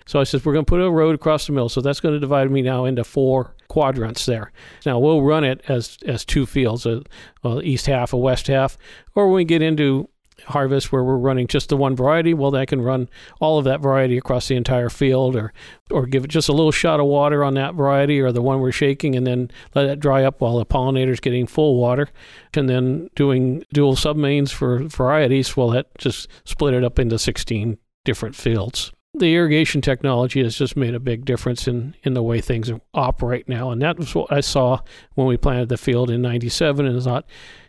So 0.06 0.20
I 0.20 0.24
said, 0.24 0.44
we're 0.44 0.52
going 0.52 0.64
to 0.64 0.68
put 0.70 0.80
a 0.80 0.90
road 0.90 1.14
across 1.14 1.46
the 1.46 1.52
middle. 1.52 1.68
So 1.68 1.80
that's 1.80 2.00
going 2.00 2.14
to 2.14 2.20
divide 2.20 2.50
me 2.50 2.62
now 2.62 2.84
into 2.84 3.04
four 3.04 3.54
quadrants 3.68 4.24
there. 4.24 4.52
Now 4.86 4.98
we'll 4.98 5.22
run 5.22 5.44
it 5.44 5.62
as 5.68 5.98
as 6.06 6.24
two 6.24 6.46
fields, 6.46 6.86
uh, 6.86 7.00
a, 7.44 7.48
a 7.48 7.62
east 7.62 7.86
half, 7.86 8.12
a 8.12 8.16
west 8.16 8.46
half, 8.46 8.78
or 9.14 9.28
when 9.28 9.36
we 9.36 9.44
get 9.44 9.62
into 9.62 10.08
harvest 10.44 10.92
where 10.92 11.02
we're 11.02 11.16
running 11.16 11.46
just 11.46 11.70
the 11.70 11.76
one 11.76 11.96
variety, 11.96 12.34
well, 12.34 12.54
I 12.54 12.66
can 12.66 12.82
run 12.82 13.08
all 13.40 13.58
of 13.58 13.64
that 13.64 13.80
variety 13.80 14.18
across 14.18 14.48
the 14.48 14.56
entire 14.56 14.88
field, 14.88 15.34
or 15.34 15.52
or 15.90 16.06
give 16.06 16.24
it 16.24 16.28
just 16.28 16.48
a 16.48 16.52
little 16.52 16.72
shot 16.72 17.00
of 17.00 17.06
water 17.06 17.42
on 17.42 17.54
that 17.54 17.74
variety 17.74 18.20
or 18.20 18.32
the 18.32 18.42
one 18.42 18.60
we're 18.60 18.72
shaking, 18.72 19.14
and 19.16 19.26
then 19.26 19.50
let 19.74 19.86
it 19.86 20.00
dry 20.00 20.24
up 20.24 20.40
while 20.40 20.58
the 20.58 20.66
pollinator's 20.66 21.20
getting 21.20 21.46
full 21.46 21.76
water, 21.76 22.08
and 22.54 22.68
then 22.68 23.08
doing 23.14 23.64
dual 23.72 23.94
submains 23.96 24.52
for 24.52 24.84
varieties. 24.84 25.56
Well, 25.56 25.70
that 25.70 25.86
just 25.98 26.28
split 26.44 26.74
it 26.74 26.84
up 26.84 26.98
into 26.98 27.18
16 27.18 27.78
different 28.04 28.36
fields 28.36 28.92
the 29.18 29.34
irrigation 29.34 29.80
technology 29.80 30.42
has 30.42 30.56
just 30.56 30.76
made 30.76 30.94
a 30.94 31.00
big 31.00 31.24
difference 31.24 31.66
in, 31.66 31.94
in 32.02 32.14
the 32.14 32.22
way 32.22 32.40
things 32.40 32.70
operate 32.94 33.48
now. 33.48 33.70
And 33.70 33.80
that 33.82 33.98
was 33.98 34.14
what 34.14 34.32
I 34.32 34.40
saw 34.40 34.80
when 35.14 35.26
we 35.26 35.36
planted 35.36 35.68
the 35.68 35.76
field 35.76 36.10
in 36.10 36.22
'97, 36.22 36.86
and 36.86 37.02
thought, 37.02 37.26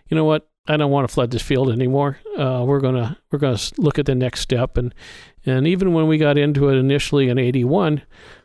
you 0.10 0.16
know 0.16 0.26
what, 0.26 0.48
I 0.68 0.78
don't 0.78 0.92
want 0.92 1.08
to 1.08 1.14
flood 1.14 1.32
this 1.32 1.42
field 1.42 1.72
anymore. 1.72 2.20
Uh, 2.38 2.64
we're 2.66 2.82
gonna 2.82 3.18
we're 3.32 3.40
gonna 3.40 3.60
look 3.78 3.98
at 3.98 4.06
the 4.06 4.16
next 4.16 4.42
step. 4.42 4.78
And 4.78 4.94
and 5.46 5.68
even 5.68 5.94
when 5.94 6.08
we 6.08 6.18
got 6.18 6.38
into 6.38 6.70
it 6.70 6.76
initially 6.76 7.30
in 7.30 7.38
'81, 7.38 8.02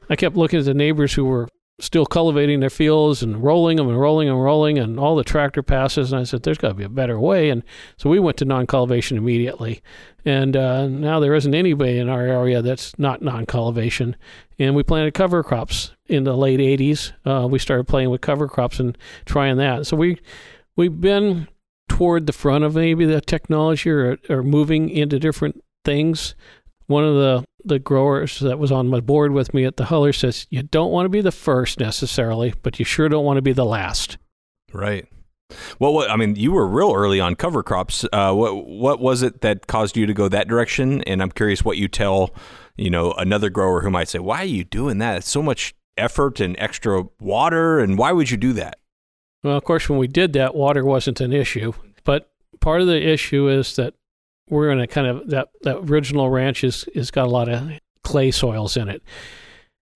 I 0.08 0.16
kept 0.16 0.36
looking 0.36 0.60
at 0.60 0.64
the 0.64 0.74
neighbors 0.74 1.14
who 1.14 1.24
were 1.24 1.48
still 1.82 2.06
cultivating 2.06 2.60
their 2.60 2.70
fields 2.70 3.24
and 3.24 3.42
rolling 3.42 3.76
them 3.76 3.88
and 3.88 4.00
rolling 4.00 4.28
and 4.28 4.40
rolling 4.40 4.78
and 4.78 5.00
all 5.00 5.16
the 5.16 5.24
tractor 5.24 5.64
passes. 5.64 6.12
And 6.12 6.20
I 6.20 6.24
said, 6.24 6.44
there's 6.44 6.56
got 6.56 6.68
to 6.68 6.74
be 6.74 6.84
a 6.84 6.88
better 6.88 7.18
way. 7.18 7.50
And 7.50 7.64
so 7.96 8.08
we 8.08 8.20
went 8.20 8.36
to 8.36 8.44
non 8.44 8.68
cultivation 8.68 9.16
immediately. 9.18 9.82
And 10.24 10.56
uh, 10.56 10.86
now 10.86 11.18
there 11.18 11.34
isn't 11.34 11.54
any 11.54 11.74
way 11.74 11.98
in 11.98 12.08
our 12.08 12.22
area 12.22 12.62
that's 12.62 12.96
not 13.00 13.20
non 13.20 13.46
cultivation. 13.46 14.14
And 14.60 14.76
we 14.76 14.84
planted 14.84 15.12
cover 15.14 15.42
crops 15.42 15.92
in 16.06 16.22
the 16.22 16.36
late 16.36 16.60
80s. 16.60 17.12
Uh, 17.26 17.48
we 17.48 17.58
started 17.58 17.88
playing 17.88 18.10
with 18.10 18.20
cover 18.20 18.46
crops 18.46 18.78
and 18.78 18.96
trying 19.24 19.56
that. 19.56 19.84
So 19.88 19.96
we, 19.96 20.20
we've 20.76 21.00
been 21.00 21.48
toward 21.88 22.28
the 22.28 22.32
front 22.32 22.62
of 22.62 22.76
maybe 22.76 23.06
the 23.06 23.20
technology 23.20 23.90
or, 23.90 24.18
or 24.30 24.44
moving 24.44 24.88
into 24.88 25.18
different 25.18 25.60
things. 25.84 26.36
One 26.86 27.04
of 27.04 27.14
the 27.14 27.44
the 27.64 27.78
growers 27.78 28.40
that 28.40 28.58
was 28.58 28.72
on 28.72 28.88
my 28.88 29.00
board 29.00 29.32
with 29.32 29.54
me 29.54 29.64
at 29.64 29.76
the 29.76 29.84
Huller 29.84 30.14
says 30.14 30.46
you 30.50 30.62
don't 30.62 30.90
want 30.90 31.04
to 31.04 31.10
be 31.10 31.20
the 31.20 31.30
first 31.30 31.78
necessarily, 31.78 32.54
but 32.62 32.78
you 32.78 32.84
sure 32.84 33.08
don't 33.08 33.24
want 33.24 33.36
to 33.36 33.42
be 33.42 33.52
the 33.52 33.64
last. 33.64 34.18
Right. 34.72 35.06
Well, 35.78 35.92
what 35.92 36.10
I 36.10 36.16
mean, 36.16 36.36
you 36.36 36.52
were 36.52 36.66
real 36.66 36.92
early 36.92 37.20
on 37.20 37.34
cover 37.34 37.62
crops. 37.62 38.04
Uh, 38.12 38.32
what 38.32 38.66
what 38.66 39.00
was 39.00 39.22
it 39.22 39.42
that 39.42 39.66
caused 39.66 39.96
you 39.96 40.06
to 40.06 40.14
go 40.14 40.28
that 40.28 40.48
direction? 40.48 41.02
And 41.02 41.22
I'm 41.22 41.30
curious 41.30 41.64
what 41.64 41.76
you 41.76 41.88
tell, 41.88 42.34
you 42.76 42.90
know, 42.90 43.12
another 43.12 43.50
grower 43.50 43.82
who 43.82 43.90
might 43.90 44.08
say, 44.08 44.18
"Why 44.18 44.38
are 44.38 44.44
you 44.44 44.64
doing 44.64 44.98
that? 44.98 45.18
It's 45.18 45.28
so 45.28 45.42
much 45.42 45.74
effort 45.96 46.40
and 46.40 46.56
extra 46.58 47.04
water, 47.20 47.80
and 47.80 47.98
why 47.98 48.12
would 48.12 48.30
you 48.30 48.36
do 48.36 48.52
that?" 48.54 48.78
Well, 49.42 49.56
of 49.56 49.64
course, 49.64 49.88
when 49.88 49.98
we 49.98 50.08
did 50.08 50.32
that, 50.34 50.54
water 50.54 50.84
wasn't 50.84 51.20
an 51.20 51.32
issue. 51.32 51.72
But 52.04 52.30
part 52.60 52.80
of 52.80 52.86
the 52.86 53.06
issue 53.06 53.48
is 53.48 53.76
that 53.76 53.94
we're 54.52 54.70
in 54.70 54.80
a 54.80 54.86
kind 54.86 55.06
of 55.06 55.30
that 55.30 55.48
that 55.62 55.78
original 55.90 56.28
ranch 56.28 56.62
is 56.62 56.84
is 56.94 57.10
got 57.10 57.26
a 57.26 57.30
lot 57.30 57.48
of 57.48 57.72
clay 58.04 58.30
soils 58.30 58.76
in 58.76 58.88
it. 58.88 59.02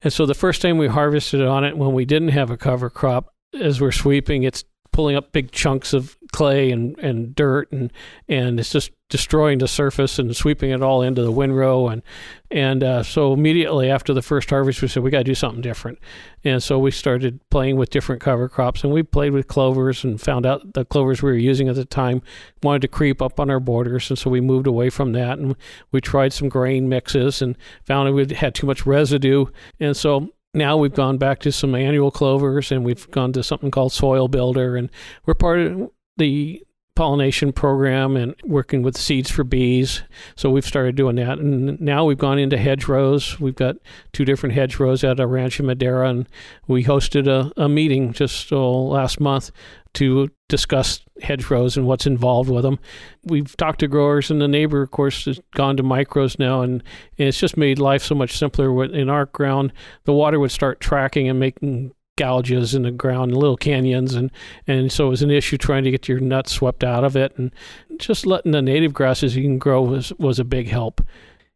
And 0.01 0.13
so 0.13 0.25
the 0.25 0.35
first 0.35 0.63
time 0.63 0.79
we 0.79 0.89
harvested 0.89 1.43
on 1.43 1.63
it 1.65 1.77
when 1.77 1.93
we 1.93 2.05
didn't 2.05 2.29
have 2.29 2.51
a 2.51 2.57
cover 2.57 2.89
crop, 2.89 3.35
as 3.61 3.81
we're 3.81 3.93
sweeping, 3.93 4.43
it's 4.43 4.65
pulling 4.97 5.15
up 5.15 5.31
big 5.31 5.53
chunks 5.53 5.93
of 5.93 6.17
clay 6.33 6.71
and, 6.71 6.99
and 7.01 7.35
dirt 7.35 7.71
and 7.71 7.93
and 8.31 8.59
it's 8.59 8.71
just 8.71 8.93
destroying 9.11 9.59
the 9.59 9.69
surface 9.69 10.19
and 10.19 10.35
sweeping 10.35 10.71
it 10.71 10.83
all 10.83 11.03
into 11.03 11.23
the 11.23 11.31
windrow. 11.31 11.89
And 11.89 12.03
and 12.51 12.83
uh, 12.83 13.03
so 13.03 13.35
immediately 13.35 13.91
after 13.91 14.15
the 14.15 14.23
first 14.23 14.49
harvest 14.49 14.81
we 14.81 14.89
said 14.89 15.03
we 15.03 15.11
got 15.11 15.19
to 15.19 15.25
do 15.25 15.35
something 15.35 15.61
different. 15.61 15.99
And 16.45 16.63
so 16.63 16.79
we 16.79 16.91
started 16.93 17.41
playing 17.51 17.77
with 17.77 17.91
different 17.91 18.23
cover 18.23 18.49
crops 18.49 18.85
and 18.85 18.91
we 18.91 19.03
played 19.03 19.35
with 19.35 19.49
clovers 19.49 20.03
and 20.03 20.19
found 20.19 20.47
out 20.47 20.73
the 20.73 20.87
clovers 20.87 21.23
we 21.23 21.31
were 21.31 21.37
using 21.37 21.69
at 21.69 21.75
the 21.75 21.85
time 21.85 22.23
wanted 22.63 22.81
to 22.81 22.89
creep 22.89 23.21
up 23.21 23.39
on 23.39 23.51
our 23.51 23.61
borders. 23.61 24.09
And 24.09 24.19
so 24.19 24.31
we 24.31 24.41
moved 24.41 24.67
away 24.67 24.89
from 24.89 25.13
that 25.13 25.39
and 25.39 25.57
we 25.93 26.01
tried 26.01 26.33
some 26.33 26.49
grain 26.49 26.89
mixes 26.89 27.43
and 27.43 27.55
found 27.85 28.15
we 28.15 28.35
had 28.35 28.55
too 28.55 28.67
much 28.67 28.87
residue. 28.87 29.45
And 29.79 29.95
so 29.95 30.31
now 30.57 30.77
we've 30.77 30.95
gone 30.95 31.19
back 31.19 31.39
to 31.41 31.53
some 31.53 31.75
annual 31.75 32.11
clovers 32.11 32.73
and 32.73 32.85
we've 32.85 33.09
gone 33.11 33.33
to 33.35 33.43
something 33.43 33.71
called 33.71 33.93
soil 33.93 34.27
builder 34.27 34.77
and 34.77 34.91
we're 35.27 35.35
part 35.35 35.61
of 35.61 35.91
the 36.17 36.63
pollination 36.97 37.53
program 37.53 38.17
and 38.17 38.35
working 38.43 38.83
with 38.83 38.97
seeds 38.97 39.31
for 39.31 39.45
bees. 39.45 40.03
So 40.35 40.51
we've 40.51 40.67
started 40.67 40.97
doing 40.97 41.17
that. 41.17 41.39
And 41.39 41.81
now 41.81 42.05
we've 42.05 42.19
gone 42.19 42.39
into 42.39 42.57
hedgerows. 42.57 43.39
We've 43.39 43.55
got 43.55 43.77
two 44.13 44.25
different 44.25 44.55
hedgerows 44.57 45.05
at 45.05 45.21
a 45.21 45.27
ranch 45.27 45.61
in 45.61 45.67
Madera. 45.67 46.09
And 46.09 46.29
we 46.67 46.83
hosted 46.83 47.29
a, 47.29 47.53
a 47.61 47.69
meeting 47.69 48.13
just 48.13 48.51
last 48.51 49.21
month 49.21 49.53
to 49.95 50.29
discuss 50.49 51.01
hedgerows 51.23 51.77
and 51.77 51.87
what's 51.87 52.07
involved 52.07 52.51
with 52.51 52.63
them. 52.63 52.79
We've 53.25 53.57
talked 53.57 53.81
to 53.81 53.89
growers, 53.89 54.31
and 54.31 54.43
the 54.43 54.49
neighbor, 54.49 54.83
of 54.83 54.91
course, 54.91 55.25
has 55.25 55.41
gone 55.55 55.79
to 55.79 55.83
micros 55.83 56.39
now, 56.39 56.61
and, 56.61 56.83
and 57.19 57.29
it's 57.29 57.41
just 57.41 57.57
made 57.57 57.79
life 57.79 58.03
so 58.03 58.15
much 58.15 58.37
simpler. 58.37 58.85
In 58.85 59.09
our 59.09 59.25
ground, 59.25 59.73
the 60.05 60.13
water 60.13 60.39
would 60.39 60.51
start 60.51 60.81
tracking 60.81 61.31
and 61.31 61.41
making 61.41 61.93
gouges 62.17 62.75
in 62.75 62.83
the 62.83 62.91
ground, 62.91 63.37
little 63.37 63.57
canyons, 63.57 64.15
and 64.15 64.31
and 64.67 64.91
so 64.91 65.07
it 65.07 65.11
was 65.11 65.23
an 65.23 65.31
issue 65.31 65.57
trying 65.57 65.85
to 65.85 65.91
get 65.91 66.09
your 66.09 66.21
nuts 66.21 66.53
swept 66.53 66.85
out 66.85 67.05
of 67.05 67.17
it, 67.17 67.37
and 67.37 67.53
just 67.99 68.27
letting 68.27 68.53
the 68.53 68.63
native 68.63 68.93
grasses 68.93 69.37
you 69.37 69.43
can 69.43 69.59
grow 69.59 69.83
was 69.83 70.13
was 70.19 70.39
a 70.39 70.45
big 70.45 70.69
help. 70.69 71.01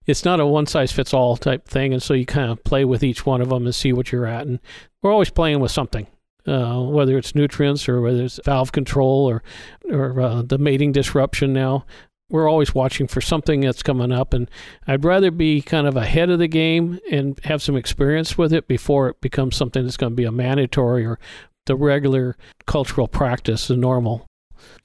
It's 0.07 0.25
not 0.25 0.41
a 0.41 0.47
one 0.47 0.67
size 0.67 0.93
fits 0.93 1.15
all 1.15 1.37
type 1.37 1.69
thing, 1.69 1.93
and 1.93 2.03
so 2.03 2.15
you 2.15 2.27
kind 2.27 2.51
of 2.51 2.65
play 2.65 2.85
with 2.85 3.03
each 3.03 3.27
one 3.27 3.41
of 3.41 3.51
them 3.51 3.65
and 3.65 3.75
see 3.75 3.93
what 3.93 4.13
you're 4.13 4.27
at, 4.27 4.47
and 4.47 4.61
we're 5.03 5.13
always 5.13 5.31
playing 5.31 5.61
with 5.61 5.71
something 5.71 6.07
uh, 6.47 6.81
whether 6.81 7.19
it's 7.19 7.35
nutrients 7.35 7.89
or 7.89 8.01
whether 8.01 8.23
it's 8.23 8.41
valve 8.45 8.73
control 8.73 9.29
or 9.29 9.43
or 9.91 10.21
uh, 10.21 10.43
the 10.43 10.59
mating 10.59 10.93
disruption 10.93 11.53
now. 11.53 11.85
We're 12.31 12.49
always 12.49 12.75
watching 12.75 13.09
for 13.09 13.21
something 13.21 13.61
that's 13.61 13.83
coming 13.83 14.13
up, 14.13 14.33
and 14.33 14.49
I'd 14.87 15.05
rather 15.05 15.31
be 15.31 15.61
kind 15.61 15.87
of 15.87 15.97
ahead 15.97 16.31
of 16.31 16.39
the 16.39 16.49
game 16.49 17.01
and 17.11 17.39
have 17.45 17.61
some 17.63 17.77
experience 17.77 18.39
with 18.39 18.53
it 18.53 18.69
before 18.69 19.09
it 19.09 19.21
becomes 19.21 19.57
something 19.57 19.83
that's 19.85 19.97
going 19.97 20.13
to 20.13 20.17
be 20.17 20.25
a 20.25 20.33
mandatory 20.33 21.05
or 21.05 21.19
the 21.67 21.77
regular 21.77 22.37
cultural 22.67 23.09
practice, 23.09 23.69
the 23.69 23.77
normal. 23.77 24.27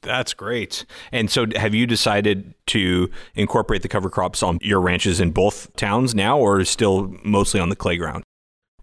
That's 0.02 0.34
great. 0.34 0.86
And 1.12 1.30
so, 1.30 1.46
have 1.56 1.74
you 1.74 1.88
decided 1.88 2.54
to 2.68 3.10
incorporate 3.36 3.82
the 3.82 3.88
cover 3.88 4.10
crops 4.10 4.42
on 4.44 4.60
your 4.62 4.82
ranches 4.82 5.20
in 5.20 5.32
both 5.32 5.76
towns 5.76 6.16
now, 6.16 6.38
or 6.38 6.64
still 6.66 7.16
mostly 7.24 7.60
on 7.60 7.70
the 7.70 7.76
clay 7.76 7.98
ground? 7.98 8.24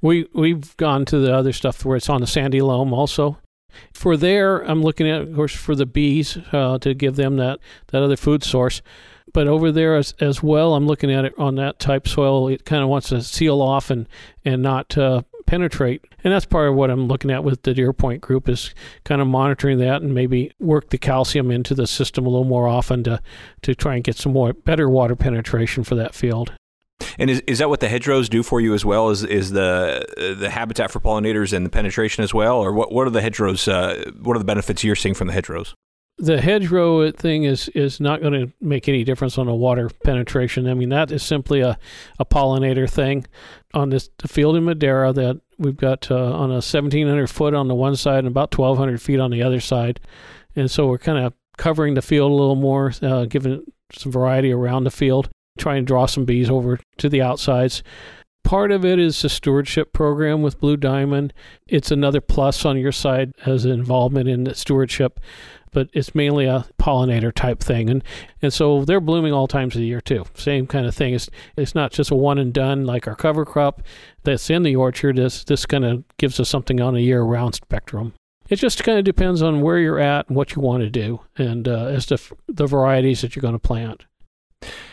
We 0.01 0.29
we've 0.35 0.77
gone 0.77 1.05
to 1.07 1.19
the 1.19 1.35
other 1.35 1.53
stuff 1.53 1.85
where 1.85 1.97
it's 1.97 2.09
on 2.09 2.21
the 2.21 2.27
sandy 2.27 2.61
loam 2.61 2.93
also. 2.93 3.39
For 3.93 4.17
there, 4.17 4.59
I'm 4.59 4.83
looking 4.83 5.09
at, 5.09 5.23
of 5.23 5.35
course, 5.35 5.55
for 5.55 5.75
the 5.75 5.87
bees 5.87 6.39
uh, 6.53 6.79
to 6.79 6.95
give 6.95 7.17
them 7.17 7.37
that 7.37 7.61
that 7.89 8.03
other 8.03 8.17
food 8.17 8.43
source. 8.43 8.83
But 9.33 9.47
over 9.47 9.73
there 9.73 9.97
as, 9.97 10.15
as 10.21 10.43
well, 10.43 10.75
I'm 10.75 10.87
looking 10.87 11.11
at 11.11 11.25
it 11.25 11.33
on 11.39 11.55
that 11.55 11.79
type 11.79 12.07
soil. 12.07 12.49
It 12.49 12.65
kind 12.65 12.83
of 12.83 12.89
wants 12.89 13.09
to 13.11 13.23
seal 13.23 13.63
off 13.63 13.91
and 13.91 14.09
and 14.45 14.63
not 14.63 14.97
uh, 14.99 15.23
penetrate. 15.47 16.05
And 16.25 16.33
that's 16.33 16.47
part 16.47 16.69
of 16.69 16.75
what 16.75 16.91
I'm 16.91 17.07
looking 17.07 17.31
at 17.31 17.45
with 17.45 17.63
the 17.63 17.75
DeerPoint 17.75 18.21
group 18.21 18.49
is 18.49 18.75
kind 19.05 19.21
of 19.21 19.27
monitoring 19.27 19.79
that 19.79 20.03
and 20.03 20.15
maybe 20.15 20.53
work 20.59 20.91
the 20.91 20.99
calcium 20.99 21.51
into 21.51 21.75
the 21.75 21.87
system 21.87 22.27
a 22.27 22.29
little 22.29 22.45
more 22.45 22.69
often 22.69 23.05
to 23.05 23.21
to 23.63 23.75
try 23.75 23.95
and 23.95 24.05
get 24.05 24.17
some 24.17 24.33
more 24.33 24.53
better 24.53 24.89
water 24.89 25.17
penetration 25.17 25.85
for 25.85 25.95
that 25.95 26.15
field. 26.15 26.53
And 27.19 27.31
is, 27.31 27.43
is 27.47 27.59
that 27.59 27.69
what 27.69 27.81
the 27.81 27.89
hedgerows 27.89 28.29
do 28.29 28.43
for 28.43 28.61
you 28.61 28.75
as 28.75 28.85
well? 28.85 29.11
Is 29.11 29.25
is 29.25 29.51
the 29.51 30.35
the 30.39 30.51
habitat 30.51 30.91
for 30.91 31.01
pollinators 31.01 31.53
and 31.53 31.65
the 31.65 31.71
penetration 31.71 32.25
as 32.25 32.35
well, 32.35 32.57
or 32.57 32.73
what 32.73 32.93
what 32.93 33.07
are 33.07 33.11
the 33.11 33.23
hedgerows? 33.23 33.69
Uh, 33.69 34.11
what 34.21 34.37
are 34.37 34.39
the 34.39 34.45
benefits 34.45 34.85
you're 34.85 34.97
seeing 34.97 35.15
from 35.15 35.29
the 35.29 35.33
hedgerows? 35.33 35.75
The 36.19 36.41
hedgerow 36.41 37.11
thing 37.11 37.45
is 37.45 37.69
is 37.71 37.99
not 37.99 38.21
going 38.21 38.35
to 38.35 38.53
make 38.61 38.89
any 38.89 39.03
difference 39.03 39.39
on 39.39 39.47
the 39.47 39.55
water 39.55 39.91
penetration. 40.05 40.69
I 40.69 40.75
mean 40.75 40.91
that 40.91 41.11
is 41.11 41.23
simply 41.23 41.61
a, 41.61 41.79
a 42.19 42.25
pollinator 42.25 42.89
thing. 42.89 43.27
On 43.75 43.89
this 43.89 44.11
field 44.27 44.57
in 44.57 44.65
Madera 44.65 45.13
that 45.15 45.41
we've 45.59 45.77
got 45.77 46.11
uh, 46.11 46.15
on 46.15 46.51
a 46.51 46.61
1700 46.61 47.27
foot 47.29 47.55
on 47.55 47.69
the 47.69 47.75
one 47.75 47.97
side 47.97 48.19
and 48.19 48.29
about 48.29 48.57
1200 48.57 49.01
feet 49.01 49.19
on 49.19 49.31
the 49.31 49.43
other 49.43 49.61
side, 49.61 50.01
and 50.55 50.71
so 50.71 50.87
we're 50.87 50.99
kind 50.99 51.25
of 51.25 51.33
covering 51.57 51.95
the 51.95 52.03
field 52.03 52.31
a 52.31 52.35
little 52.35 52.57
more, 52.57 52.93
uh, 53.03 53.25
giving 53.25 53.63
some 53.93 54.13
variety 54.13 54.53
around 54.53 54.85
the 54.85 54.91
field 54.91 55.31
try 55.59 55.77
and 55.77 55.87
draw 55.87 56.07
some 56.07 56.25
bees 56.25 56.51
over 56.51 56.79
to 56.99 57.09
the 57.09 57.23
outsides. 57.23 57.83
Part 58.45 58.73
of 58.73 58.85
it 58.85 58.99
is 58.99 59.23
the 59.23 59.29
stewardship 59.29 59.93
program 59.93 60.43
with 60.43 60.59
Blue 60.59 60.77
Diamond. 60.77 61.33
It's 61.69 61.91
another 61.91 62.21
plus 62.21 62.65
on 62.65 62.77
your 62.77 62.93
side 62.93 63.33
as 63.47 63.65
involvement 63.65 64.29
in 64.29 64.45
the 64.45 64.55
stewardship, 64.55 65.21
but 65.71 65.89
it's 65.93 66.15
mainly 66.15 66.47
a 66.47 66.67
pollinator 66.79 67.33
type 67.33 67.61
thing. 67.61 67.89
And 67.89 68.03
and 68.43 68.53
so 68.53 68.85
they're 68.85 69.01
blooming 69.01 69.33
all 69.33 69.47
times 69.47 69.75
of 69.75 69.81
the 69.81 69.87
year 69.87 70.01
too. 70.01 70.25
Same 70.35 70.67
kind 70.67 70.87
of 70.87 70.95
thing. 70.95 71.15
It's 71.15 71.31
it's 71.57 71.75
not 71.75 71.93
just 71.93 72.11
a 72.11 72.17
one 72.17 72.39
and 72.39 72.53
done 72.53 72.85
like 72.85 73.07
our 73.07 73.15
cover 73.15 73.45
crop 73.45 73.83
that's 74.25 74.51
in 74.51 74.65
the 74.65 74.77
orchard. 74.77 75.17
This 75.17 75.45
this 75.45 75.65
kind 75.65 75.85
of 75.85 76.05
gives 76.19 76.41
us 76.41 76.49
something 76.49 76.81
on 76.81 76.97
a 76.97 77.01
year 77.01 77.23
round 77.23 77.55
spectrum. 77.55 78.13
It 78.49 78.57
just 78.57 78.83
kind 78.83 78.99
of 78.99 79.05
depends 79.05 79.41
on 79.41 79.63
where 79.63 79.79
you're 79.79 80.01
at 80.01 80.29
and 80.29 80.37
what 80.37 80.55
you 80.55 80.61
want 80.61 80.83
to 80.83 80.91
do, 80.91 81.21
and 81.39 81.67
uh, 81.69 81.87
as 81.87 82.07
to 82.07 82.15
f- 82.15 82.33
the 82.49 82.67
varieties 82.67 83.23
that 83.23 83.35
you're 83.35 83.41
going 83.41 83.55
to 83.55 83.59
plant. 83.59 84.05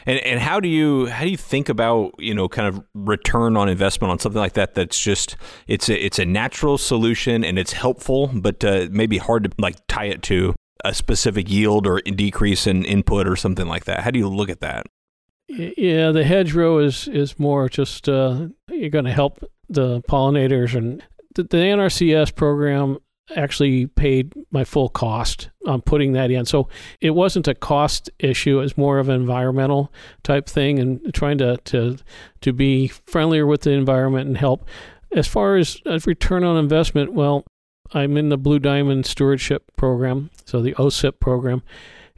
And 0.06 0.20
and 0.20 0.40
how 0.40 0.60
do 0.60 0.68
you 0.68 1.08
how 1.08 1.24
do 1.24 1.30
you 1.30 1.38
think 1.38 1.70
about 1.70 2.14
you 2.20 2.34
know 2.34 2.48
kind 2.48 2.68
of 2.68 2.84
return 2.94 3.58
on 3.58 3.70
investment 3.70 4.12
on 4.12 4.20
something 4.20 4.40
like 4.40 4.54
that? 4.54 4.76
That's 4.76 5.00
just 5.00 5.36
it's 5.68 5.90
a 5.90 6.06
it's 6.06 6.20
a 6.20 6.26
natural 6.26 6.78
solution 6.78 7.44
and 7.44 7.58
it's 7.60 7.74
helpful, 7.74 8.28
but 8.34 8.64
uh, 8.64 8.88
maybe 8.92 9.18
hard 9.18 9.44
to 9.46 9.52
like 9.58 9.76
tie 9.88 10.06
it 10.06 10.22
to 10.24 10.56
a 10.86 10.94
specific 10.94 11.50
yield 11.50 11.86
or 11.86 12.02
decrease 12.02 12.66
in 12.66 12.86
input 12.86 13.28
or 13.28 13.36
something 13.36 13.68
like 13.68 13.86
that. 13.86 14.02
How 14.02 14.12
do 14.12 14.20
you 14.20 14.30
look 14.30 14.50
at 14.50 14.62
that? 14.62 14.86
Yeah, 15.48 16.12
the 16.12 16.24
hedgerow 16.24 16.78
is 16.80 17.08
is 17.08 17.40
more 17.40 17.70
just 17.70 18.08
uh, 18.08 18.48
you're 18.70 18.90
going 18.90 19.06
to 19.06 19.12
help 19.12 19.44
the 19.68 20.02
pollinators 20.04 20.76
and 20.76 21.04
the, 21.36 21.44
the 21.44 21.58
NRCS 21.58 22.36
program 22.36 22.98
actually 23.36 23.88
paid 23.88 24.34
my 24.52 24.64
full 24.64 24.90
cost 24.90 25.50
on 25.66 25.82
putting 25.82 26.14
that 26.14 26.32
in. 26.32 26.46
So 26.46 26.70
it 27.02 27.12
wasn't 27.12 27.48
a 27.48 27.56
cost 27.56 28.10
issue; 28.20 28.60
it 28.60 28.64
was 28.64 28.78
more 28.78 29.00
of 29.00 29.10
an 29.10 29.16
environmental 29.16 29.92
type 30.24 30.48
thing, 30.48 30.80
and 30.80 31.14
trying 31.14 31.38
to 31.40 31.58
to 31.58 31.98
to 32.42 32.54
be 32.54 32.88
friendlier 32.88 33.46
with 33.46 33.62
the 33.62 33.72
environment 33.72 34.28
and 34.28 34.38
help. 34.38 34.68
As 35.12 35.28
far 35.28 35.58
as, 35.58 35.82
as 35.88 36.06
return 36.06 36.44
on 36.44 36.58
investment, 36.58 37.14
well, 37.14 37.44
I'm 37.94 38.16
in 38.16 38.30
the 38.30 38.38
Blue 38.38 38.60
Diamond 38.60 39.08
Stewardship 39.08 39.72
Program, 39.76 40.30
so 40.46 40.62
the 40.62 40.76
OSIP 40.76 41.20
program, 41.20 41.64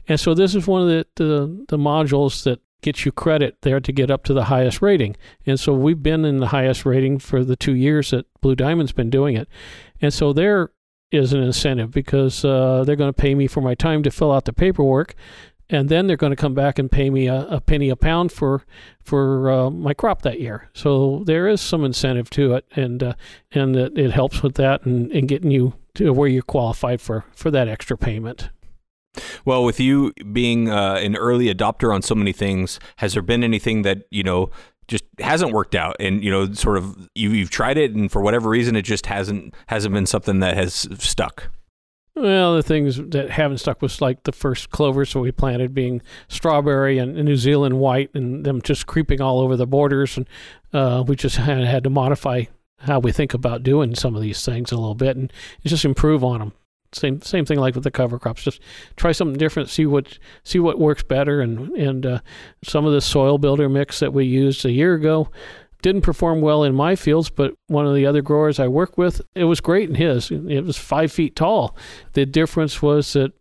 and 0.08 0.20
so 0.20 0.34
this 0.34 0.54
is 0.54 0.66
one 0.66 0.82
of 0.82 0.88
the 0.88 1.06
the, 1.16 1.64
the 1.68 1.78
modules 1.78 2.44
that 2.44 2.60
gets 2.82 3.04
you 3.04 3.12
credit 3.12 3.56
there 3.62 3.80
to 3.80 3.92
get 3.92 4.10
up 4.10 4.24
to 4.24 4.34
the 4.34 4.44
highest 4.44 4.82
rating. 4.82 5.16
And 5.46 5.58
so 5.58 5.72
we've 5.72 6.02
been 6.02 6.24
in 6.24 6.40
the 6.40 6.48
highest 6.48 6.84
rating 6.84 7.20
for 7.20 7.44
the 7.44 7.56
two 7.56 7.74
years 7.74 8.10
that 8.10 8.26
Blue 8.40 8.56
Diamond's 8.56 8.92
been 8.92 9.08
doing 9.08 9.36
it. 9.36 9.48
And 10.00 10.12
so 10.12 10.32
they're 10.32 10.72
is 11.12 11.32
an 11.32 11.42
incentive 11.42 11.90
because 11.90 12.44
uh, 12.44 12.82
they're 12.84 12.96
going 12.96 13.12
to 13.12 13.20
pay 13.20 13.34
me 13.34 13.46
for 13.46 13.60
my 13.60 13.74
time 13.74 14.02
to 14.02 14.10
fill 14.10 14.32
out 14.32 14.46
the 14.46 14.52
paperwork, 14.52 15.14
and 15.68 15.88
then 15.88 16.06
they're 16.06 16.16
going 16.16 16.32
to 16.32 16.36
come 16.36 16.54
back 16.54 16.78
and 16.78 16.90
pay 16.90 17.10
me 17.10 17.28
a, 17.28 17.46
a 17.48 17.60
penny 17.60 17.90
a 17.90 17.96
pound 17.96 18.32
for 18.32 18.64
for 19.02 19.50
uh, 19.50 19.70
my 19.70 19.94
crop 19.94 20.22
that 20.22 20.40
year. 20.40 20.68
So 20.74 21.22
there 21.26 21.46
is 21.46 21.60
some 21.60 21.84
incentive 21.84 22.30
to 22.30 22.54
it, 22.54 22.66
and 22.74 23.02
uh, 23.02 23.14
and 23.52 23.76
it, 23.76 23.96
it 23.96 24.10
helps 24.10 24.42
with 24.42 24.54
that 24.56 24.84
and, 24.84 25.12
and 25.12 25.28
getting 25.28 25.50
you 25.50 25.74
to 25.94 26.12
where 26.12 26.28
you're 26.28 26.42
qualified 26.42 27.00
for 27.00 27.24
for 27.34 27.50
that 27.50 27.68
extra 27.68 27.96
payment. 27.96 28.50
Well, 29.44 29.62
with 29.62 29.78
you 29.78 30.12
being 30.32 30.70
uh, 30.70 30.94
an 30.94 31.16
early 31.16 31.52
adopter 31.52 31.94
on 31.94 32.00
so 32.00 32.14
many 32.14 32.32
things, 32.32 32.80
has 32.96 33.12
there 33.12 33.22
been 33.22 33.44
anything 33.44 33.82
that 33.82 34.06
you 34.10 34.22
know 34.22 34.50
just 34.88 35.04
hasn't 35.18 35.52
worked 35.52 35.74
out. 35.74 35.96
And 36.00 36.22
you 36.22 36.30
know 36.30 36.52
sort 36.52 36.76
of 36.76 37.08
you, 37.14 37.30
you've 37.30 37.50
tried 37.50 37.78
it 37.78 37.94
and 37.94 38.10
for 38.10 38.22
whatever 38.22 38.48
reason 38.48 38.76
it 38.76 38.82
just 38.82 39.06
hasn't 39.06 39.54
hasn't 39.66 39.94
been 39.94 40.06
something 40.06 40.40
that 40.40 40.56
has 40.56 40.88
stuck. 40.98 41.50
Well, 42.14 42.56
the 42.56 42.62
things 42.62 42.98
that 42.98 43.30
haven't 43.30 43.58
stuck 43.58 43.80
was 43.80 44.02
like 44.02 44.24
the 44.24 44.32
first 44.32 44.68
clovers 44.68 45.14
that 45.14 45.20
we 45.20 45.32
planted 45.32 45.72
being 45.72 46.02
strawberry 46.28 46.98
and, 46.98 47.14
New 47.14 47.36
Zealand 47.36 47.78
white, 47.78 48.10
and 48.14 48.44
them 48.44 48.60
just 48.60 48.86
creeping 48.86 49.22
all 49.22 49.40
over 49.40 49.56
the 49.56 49.66
borders. 49.66 50.18
And 50.18 50.28
uh, 50.74 51.04
we 51.06 51.16
just 51.16 51.36
had, 51.38 51.64
had 51.64 51.84
to 51.84 51.90
modify 51.90 52.44
how 52.80 52.98
we 52.98 53.12
think 53.12 53.32
about 53.32 53.62
doing 53.62 53.94
some 53.94 54.14
of 54.14 54.20
these 54.20 54.44
things 54.44 54.72
a 54.72 54.76
little 54.76 54.94
bit 54.94 55.16
and 55.16 55.32
just 55.64 55.86
improve 55.86 56.22
on 56.22 56.40
them 56.40 56.52
same 56.92 57.20
same 57.22 57.44
thing 57.44 57.58
like 57.58 57.74
with 57.74 57.84
the 57.84 57.90
cover 57.90 58.18
crops. 58.18 58.42
Just 58.42 58.60
try 58.96 59.12
something 59.12 59.38
different, 59.38 59.68
see 59.68 59.86
what 59.86 60.18
see 60.44 60.58
what 60.58 60.78
works 60.78 61.02
better. 61.02 61.40
And 61.40 61.70
and 61.70 62.06
uh, 62.06 62.20
some 62.62 62.84
of 62.86 62.92
the 62.92 63.00
soil 63.00 63.38
builder 63.38 63.68
mix 63.68 64.00
that 64.00 64.12
we 64.12 64.24
used 64.24 64.64
a 64.64 64.72
year 64.72 64.94
ago 64.94 65.28
didn't 65.82 66.02
perform 66.02 66.40
well 66.40 66.62
in 66.62 66.74
my 66.74 66.94
fields, 66.94 67.28
but 67.28 67.54
one 67.66 67.86
of 67.86 67.94
the 67.94 68.06
other 68.06 68.22
growers 68.22 68.60
I 68.60 68.68
work 68.68 68.96
with, 68.96 69.20
it 69.34 69.44
was 69.44 69.60
great 69.60 69.88
in 69.88 69.96
his. 69.96 70.30
It 70.30 70.64
was 70.64 70.78
five 70.78 71.10
feet 71.10 71.34
tall. 71.34 71.76
The 72.12 72.24
difference 72.24 72.80
was 72.80 73.12
that 73.14 73.32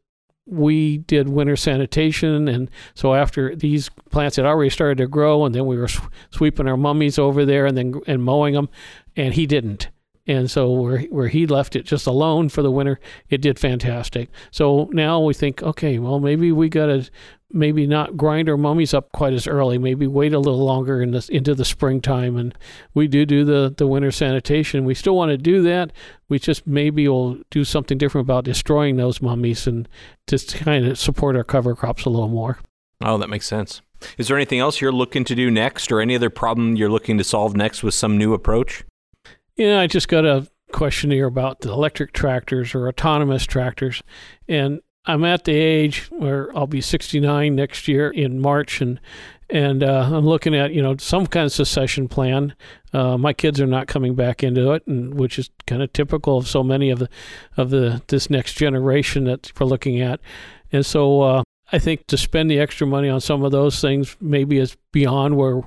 we 0.47 0.97
did 0.97 1.29
winter 1.29 1.55
sanitation, 1.55 2.47
and 2.47 2.69
so 2.95 3.13
after 3.13 3.55
these 3.55 3.89
plants 4.09 4.37
had 4.37 4.45
already 4.45 4.71
started 4.71 4.97
to 4.97 5.07
grow, 5.07 5.45
and 5.45 5.53
then 5.53 5.67
we 5.67 5.77
were 5.77 5.87
sweeping 6.31 6.67
our 6.67 6.77
mummies 6.77 7.19
over 7.19 7.45
there 7.45 7.67
and 7.67 7.77
then 7.77 8.01
and 8.07 8.23
mowing 8.23 8.55
them, 8.55 8.69
and 9.15 9.35
he 9.35 9.45
didn't 9.45 9.89
and 10.27 10.49
so 10.49 10.71
where 10.71 11.01
where 11.03 11.27
he 11.27 11.47
left 11.47 11.75
it 11.75 11.85
just 11.85 12.07
alone 12.07 12.49
for 12.49 12.61
the 12.61 12.71
winter, 12.71 12.99
it 13.29 13.41
did 13.41 13.59
fantastic. 13.59 14.29
So 14.51 14.89
now 14.91 15.19
we 15.19 15.33
think, 15.33 15.63
okay, 15.63 15.99
well 15.99 16.19
maybe 16.19 16.51
we 16.51 16.69
got 16.69 16.87
to 16.87 17.09
maybe 17.53 17.85
not 17.85 18.15
grind 18.15 18.49
our 18.49 18.57
mummies 18.57 18.93
up 18.93 19.11
quite 19.11 19.33
as 19.33 19.47
early. 19.47 19.77
Maybe 19.77 20.07
wait 20.07 20.33
a 20.33 20.39
little 20.39 20.63
longer 20.63 21.01
in 21.01 21.11
the, 21.11 21.27
into 21.31 21.53
the 21.53 21.65
springtime, 21.65 22.37
and 22.37 22.57
we 22.93 23.07
do 23.07 23.25
do 23.25 23.43
the 23.43 23.73
the 23.75 23.87
winter 23.87 24.11
sanitation. 24.11 24.85
We 24.85 24.95
still 24.95 25.15
want 25.15 25.31
to 25.31 25.37
do 25.37 25.61
that. 25.63 25.91
We 26.29 26.39
just 26.39 26.65
maybe 26.65 27.07
will 27.07 27.37
do 27.49 27.63
something 27.63 27.97
different 27.97 28.25
about 28.25 28.45
destroying 28.45 28.97
those 28.97 29.21
mummies 29.21 29.67
and 29.67 29.87
just 30.27 30.55
kind 30.55 30.85
of 30.85 30.97
support 30.97 31.35
our 31.35 31.43
cover 31.43 31.75
crops 31.75 32.05
a 32.05 32.09
little 32.09 32.29
more. 32.29 32.59
Oh, 33.03 33.17
that 33.17 33.29
makes 33.29 33.47
sense. 33.47 33.81
Is 34.17 34.27
there 34.27 34.37
anything 34.37 34.59
else 34.59 34.81
you're 34.81 34.91
looking 34.91 35.23
to 35.25 35.35
do 35.35 35.51
next, 35.51 35.91
or 35.91 35.99
any 35.99 36.15
other 36.15 36.29
problem 36.29 36.75
you're 36.75 36.89
looking 36.89 37.17
to 37.17 37.23
solve 37.23 37.55
next 37.55 37.83
with 37.83 37.93
some 37.93 38.17
new 38.17 38.33
approach? 38.33 38.83
Yeah, 39.55 39.79
I 39.79 39.87
just 39.87 40.07
got 40.07 40.25
a 40.25 40.47
questionnaire 40.71 41.25
about 41.25 41.61
the 41.61 41.71
electric 41.71 42.13
tractors 42.13 42.73
or 42.73 42.87
autonomous 42.87 43.45
tractors, 43.45 44.01
and 44.47 44.81
I'm 45.05 45.25
at 45.25 45.43
the 45.45 45.53
age 45.53 46.07
where 46.11 46.55
I'll 46.55 46.67
be 46.67 46.81
69 46.81 47.55
next 47.55 47.87
year 47.87 48.09
in 48.09 48.39
March, 48.39 48.81
and 48.81 48.99
and 49.49 49.83
uh, 49.83 50.09
I'm 50.13 50.25
looking 50.25 50.55
at 50.55 50.73
you 50.73 50.81
know 50.81 50.95
some 50.97 51.27
kind 51.27 51.45
of 51.45 51.51
succession 51.51 52.07
plan. 52.07 52.55
Uh, 52.93 53.17
my 53.17 53.33
kids 53.33 53.59
are 53.59 53.67
not 53.67 53.87
coming 53.87 54.15
back 54.15 54.43
into 54.43 54.71
it, 54.71 54.87
and 54.87 55.15
which 55.15 55.37
is 55.37 55.49
kind 55.67 55.81
of 55.81 55.91
typical 55.91 56.37
of 56.37 56.47
so 56.47 56.63
many 56.63 56.89
of 56.89 56.99
the 56.99 57.09
of 57.57 57.69
the 57.69 58.01
this 58.07 58.29
next 58.29 58.53
generation 58.53 59.25
that 59.25 59.51
we're 59.59 59.65
looking 59.65 59.99
at, 59.99 60.21
and 60.71 60.85
so 60.85 61.21
uh, 61.21 61.43
I 61.71 61.79
think 61.79 62.07
to 62.07 62.17
spend 62.17 62.49
the 62.49 62.59
extra 62.59 62.87
money 62.87 63.09
on 63.09 63.21
some 63.21 63.43
of 63.43 63.51
those 63.51 63.81
things 63.81 64.15
maybe 64.21 64.57
is 64.57 64.77
beyond 64.91 65.35
where 65.35 65.61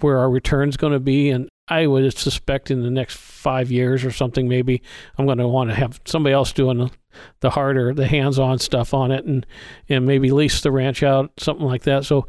where 0.00 0.18
our 0.18 0.30
return's 0.30 0.76
going 0.76 0.92
to 0.92 1.00
be, 1.00 1.30
and 1.30 1.48
I 1.70 1.86
would 1.86 2.18
suspect 2.18 2.70
in 2.70 2.82
the 2.82 2.90
next 2.90 3.16
five 3.16 3.70
years 3.70 4.04
or 4.04 4.10
something, 4.10 4.48
maybe 4.48 4.82
I'm 5.16 5.24
going 5.24 5.38
to 5.38 5.46
want 5.48 5.70
to 5.70 5.76
have 5.76 6.00
somebody 6.04 6.34
else 6.34 6.52
doing 6.52 6.90
the, 7.40 7.50
harder, 7.50 7.94
the 7.94 8.08
hands-on 8.08 8.58
stuff 8.58 8.92
on 8.92 9.12
it, 9.12 9.24
and 9.24 9.46
and 9.88 10.04
maybe 10.04 10.30
lease 10.30 10.60
the 10.60 10.72
ranch 10.72 11.02
out, 11.02 11.30
something 11.38 11.64
like 11.64 11.84
that. 11.84 12.04
So 12.04 12.26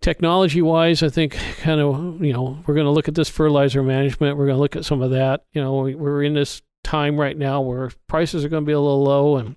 technology 0.00 0.62
wise, 0.62 1.02
I 1.02 1.08
think 1.08 1.38
kind 1.58 1.80
of, 1.80 2.22
you 2.22 2.32
know, 2.32 2.62
we're 2.66 2.74
going 2.74 2.86
to 2.86 2.92
look 2.92 3.08
at 3.08 3.14
this 3.14 3.28
fertilizer 3.28 3.82
management. 3.82 4.36
We're 4.36 4.46
going 4.46 4.56
to 4.56 4.62
look 4.62 4.76
at 4.76 4.84
some 4.84 5.02
of 5.02 5.10
that. 5.10 5.44
You 5.52 5.62
know, 5.62 5.80
we, 5.80 5.94
are 5.94 6.22
in 6.22 6.34
this 6.34 6.62
time 6.84 7.18
right 7.18 7.36
now 7.36 7.60
where 7.60 7.90
prices 8.08 8.44
are 8.44 8.48
going 8.48 8.62
to 8.62 8.66
be 8.66 8.72
a 8.72 8.80
little 8.80 9.02
low. 9.02 9.36
And 9.36 9.56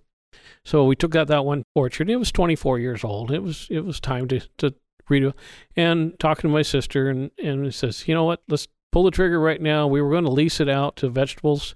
so 0.63 0.86
we 0.86 0.95
took 0.95 1.15
out 1.15 1.27
that 1.27 1.45
one 1.45 1.63
orchard. 1.75 2.10
It 2.10 2.15
was 2.15 2.32
24 2.32 2.79
years 2.79 3.03
old. 3.03 3.32
It 3.32 3.43
was, 3.43 3.67
it 3.69 3.86
was 3.86 3.99
time 3.99 4.27
to, 4.29 4.39
to 4.60 4.73
redo. 5.10 5.34
And 5.75 6.17
talking 6.19 6.49
to 6.49 6.53
my 6.53 6.62
sister 6.62 7.10
and, 7.10 7.32
and 7.38 7.73
says, 7.73 8.08
you 8.08 8.13
know 8.13 8.23
what, 8.23 8.41
let's 8.47 8.67
pull 8.91 9.04
the 9.04 9.12
trigger 9.12 9.39
right 9.39 9.62
now. 9.62 9.88
We 9.88 10.02
were 10.02 10.12
going 10.12 10.25
to 10.25 10.32
lease 10.32 10.60
it 10.60 10.69
out 10.69 10.95
to 10.97 11.10
vegetables. 11.10 11.75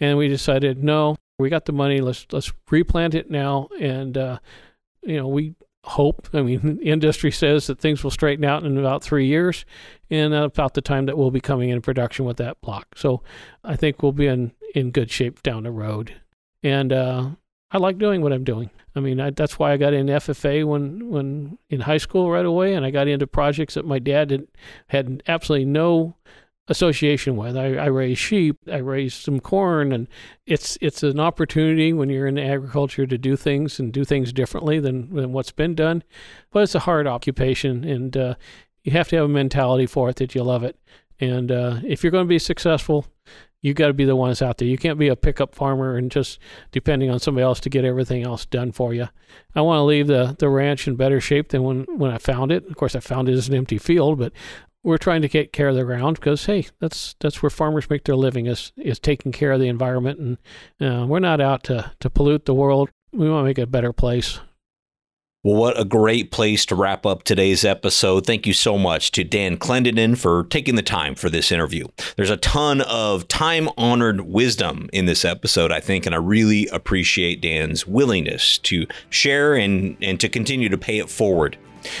And 0.00 0.16
we 0.16 0.28
decided, 0.28 0.82
no, 0.82 1.16
we 1.38 1.50
got 1.50 1.64
the 1.64 1.72
money. 1.72 2.00
Let's, 2.00 2.26
let's 2.32 2.52
replant 2.70 3.14
it 3.14 3.30
now. 3.30 3.68
And, 3.80 4.16
uh, 4.16 4.38
you 5.02 5.16
know, 5.16 5.28
we 5.28 5.54
hope. 5.84 6.28
I 6.32 6.42
mean, 6.42 6.78
industry 6.82 7.30
says 7.30 7.66
that 7.66 7.80
things 7.80 8.04
will 8.04 8.10
straighten 8.10 8.44
out 8.44 8.64
in 8.64 8.78
about 8.78 9.02
three 9.02 9.26
years, 9.26 9.64
and 10.10 10.34
about 10.34 10.74
the 10.74 10.82
time 10.82 11.06
that 11.06 11.18
we'll 11.18 11.30
be 11.30 11.40
coming 11.40 11.70
in 11.70 11.82
production 11.82 12.24
with 12.24 12.36
that 12.38 12.60
block. 12.60 12.86
So 12.96 13.22
I 13.64 13.76
think 13.76 14.02
we'll 14.02 14.12
be 14.12 14.26
in, 14.26 14.52
in 14.74 14.90
good 14.90 15.10
shape 15.10 15.42
down 15.42 15.64
the 15.64 15.70
road. 15.70 16.14
And 16.62 16.92
uh, 16.92 17.30
I 17.70 17.78
like 17.78 17.98
doing 17.98 18.22
what 18.22 18.32
I'm 18.32 18.44
doing. 18.44 18.70
I 18.96 19.00
mean, 19.00 19.20
I, 19.20 19.30
that's 19.30 19.58
why 19.58 19.72
I 19.72 19.76
got 19.76 19.94
in 19.94 20.06
FFA 20.06 20.64
when, 20.64 21.08
when 21.08 21.58
in 21.70 21.80
high 21.80 21.98
school 21.98 22.30
right 22.30 22.44
away, 22.44 22.74
and 22.74 22.84
I 22.84 22.90
got 22.90 23.08
into 23.08 23.26
projects 23.26 23.74
that 23.74 23.84
my 23.84 23.98
dad 23.98 24.30
had, 24.30 24.46
had 24.88 25.22
absolutely 25.28 25.66
no 25.66 26.16
association 26.68 27.36
with. 27.36 27.56
I, 27.56 27.74
I 27.74 27.86
raise 27.86 28.18
sheep, 28.18 28.58
I 28.70 28.76
raise 28.76 29.14
some 29.14 29.40
corn, 29.40 29.92
and 29.92 30.08
it's 30.46 30.78
it's 30.80 31.02
an 31.02 31.18
opportunity 31.18 31.92
when 31.92 32.10
you're 32.10 32.26
in 32.26 32.38
agriculture 32.38 33.06
to 33.06 33.18
do 33.18 33.36
things 33.36 33.80
and 33.80 33.92
do 33.92 34.04
things 34.04 34.32
differently 34.32 34.78
than, 34.78 35.14
than 35.14 35.32
what's 35.32 35.52
been 35.52 35.74
done. 35.74 36.02
But 36.50 36.64
it's 36.64 36.74
a 36.74 36.80
hard 36.80 37.06
occupation, 37.06 37.84
and 37.84 38.16
uh, 38.16 38.34
you 38.82 38.92
have 38.92 39.08
to 39.08 39.16
have 39.16 39.24
a 39.24 39.28
mentality 39.28 39.86
for 39.86 40.08
it 40.08 40.16
that 40.16 40.34
you 40.34 40.42
love 40.42 40.62
it. 40.62 40.76
And 41.20 41.50
uh, 41.50 41.80
if 41.84 42.02
you're 42.02 42.12
going 42.12 42.26
to 42.26 42.28
be 42.28 42.38
successful, 42.38 43.06
you 43.60 43.74
got 43.74 43.88
to 43.88 43.92
be 43.92 44.04
the 44.04 44.14
ones 44.14 44.40
out 44.40 44.58
there. 44.58 44.68
You 44.68 44.78
can't 44.78 44.98
be 44.98 45.08
a 45.08 45.16
pickup 45.16 45.54
farmer 45.54 45.96
and 45.96 46.10
just 46.10 46.38
depending 46.70 47.10
on 47.10 47.18
somebody 47.18 47.42
else 47.42 47.58
to 47.60 47.70
get 47.70 47.84
everything 47.84 48.22
else 48.22 48.46
done 48.46 48.70
for 48.70 48.94
you. 48.94 49.08
I 49.54 49.62
want 49.62 49.78
to 49.78 49.82
leave 49.82 50.06
the, 50.06 50.36
the 50.38 50.48
ranch 50.48 50.86
in 50.86 50.94
better 50.94 51.20
shape 51.20 51.48
than 51.48 51.64
when, 51.64 51.84
when 51.96 52.12
I 52.12 52.18
found 52.18 52.52
it. 52.52 52.68
Of 52.68 52.76
course, 52.76 52.94
I 52.94 53.00
found 53.00 53.28
it 53.28 53.32
as 53.32 53.48
an 53.48 53.54
empty 53.54 53.78
field, 53.78 54.18
but 54.18 54.32
we're 54.82 54.98
trying 54.98 55.22
to 55.22 55.28
take 55.28 55.52
care 55.52 55.68
of 55.68 55.76
the 55.76 55.84
ground 55.84 56.16
because 56.16 56.46
hey, 56.46 56.66
that's 56.80 57.14
that's 57.20 57.42
where 57.42 57.50
farmers 57.50 57.90
make 57.90 58.04
their 58.04 58.16
living 58.16 58.46
is 58.46 58.72
is 58.76 58.98
taking 58.98 59.32
care 59.32 59.52
of 59.52 59.60
the 59.60 59.68
environment, 59.68 60.18
and 60.80 60.92
uh, 60.92 61.06
we're 61.06 61.18
not 61.18 61.40
out 61.40 61.62
to 61.64 61.92
to 62.00 62.10
pollute 62.10 62.46
the 62.46 62.54
world. 62.54 62.90
We 63.12 63.28
want 63.30 63.42
to 63.42 63.48
make 63.48 63.58
it 63.58 63.62
a 63.62 63.66
better 63.66 63.92
place. 63.92 64.40
Well, 65.44 65.56
what 65.56 65.80
a 65.80 65.84
great 65.84 66.32
place 66.32 66.66
to 66.66 66.74
wrap 66.74 67.06
up 67.06 67.22
today's 67.22 67.64
episode. 67.64 68.26
Thank 68.26 68.44
you 68.44 68.52
so 68.52 68.76
much 68.76 69.12
to 69.12 69.22
Dan 69.22 69.56
Clendenin 69.56 70.18
for 70.18 70.44
taking 70.44 70.74
the 70.74 70.82
time 70.82 71.14
for 71.14 71.30
this 71.30 71.52
interview. 71.52 71.86
There's 72.16 72.28
a 72.28 72.36
ton 72.36 72.80
of 72.80 73.28
time 73.28 73.68
honored 73.78 74.22
wisdom 74.22 74.90
in 74.92 75.06
this 75.06 75.24
episode, 75.24 75.70
I 75.70 75.78
think, 75.78 76.06
and 76.06 76.14
I 76.14 76.18
really 76.18 76.66
appreciate 76.66 77.40
Dan's 77.40 77.86
willingness 77.86 78.58
to 78.58 78.88
share 79.10 79.54
and, 79.54 79.96
and 80.02 80.18
to 80.18 80.28
continue 80.28 80.68
to 80.70 80.76
pay 80.76 80.98
it 80.98 81.08
forward 81.08 81.56